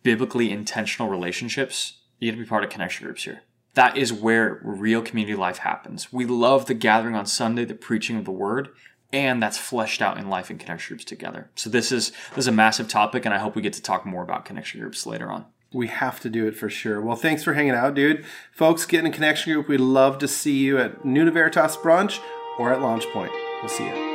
biblically 0.02 0.50
intentional 0.50 1.08
relationships, 1.08 2.00
you 2.18 2.30
got 2.30 2.36
to 2.36 2.42
be 2.42 2.48
part 2.48 2.64
of 2.64 2.70
connection 2.70 3.06
groups 3.06 3.24
here. 3.24 3.42
That 3.74 3.96
is 3.96 4.12
where 4.12 4.60
real 4.62 5.02
community 5.02 5.36
life 5.36 5.58
happens. 5.58 6.12
We 6.12 6.26
love 6.26 6.66
the 6.66 6.74
gathering 6.74 7.14
on 7.14 7.26
Sunday, 7.26 7.64
the 7.64 7.74
preaching 7.74 8.16
of 8.16 8.24
the 8.24 8.30
word, 8.30 8.68
and 9.12 9.42
that's 9.42 9.58
fleshed 9.58 10.02
out 10.02 10.18
in 10.18 10.28
life 10.28 10.50
in 10.50 10.58
connection 10.58 10.94
groups 10.94 11.04
together. 11.04 11.50
So 11.54 11.70
this 11.70 11.90
is 11.90 12.10
this 12.30 12.38
is 12.44 12.48
a 12.48 12.52
massive 12.52 12.88
topic, 12.88 13.24
and 13.24 13.34
I 13.34 13.38
hope 13.38 13.56
we 13.56 13.62
get 13.62 13.72
to 13.74 13.82
talk 13.82 14.04
more 14.04 14.22
about 14.22 14.44
connection 14.44 14.80
groups 14.80 15.06
later 15.06 15.30
on. 15.30 15.46
We 15.72 15.86
have 15.86 16.20
to 16.20 16.28
do 16.28 16.46
it 16.46 16.54
for 16.54 16.68
sure. 16.68 17.00
Well, 17.00 17.16
thanks 17.16 17.42
for 17.42 17.54
hanging 17.54 17.72
out, 17.72 17.94
dude. 17.94 18.26
Folks, 18.52 18.84
get 18.84 19.00
in 19.00 19.06
a 19.06 19.10
connection 19.10 19.54
group. 19.54 19.68
We'd 19.68 19.80
love 19.80 20.18
to 20.18 20.28
see 20.28 20.58
you 20.58 20.78
at 20.78 21.04
New 21.04 21.30
Veritas 21.30 21.76
brunch 21.78 22.20
or 22.58 22.72
at 22.72 22.82
Launch 22.82 23.06
Point. 23.08 23.32
We'll 23.62 23.70
see 23.70 23.86
you. 23.86 24.11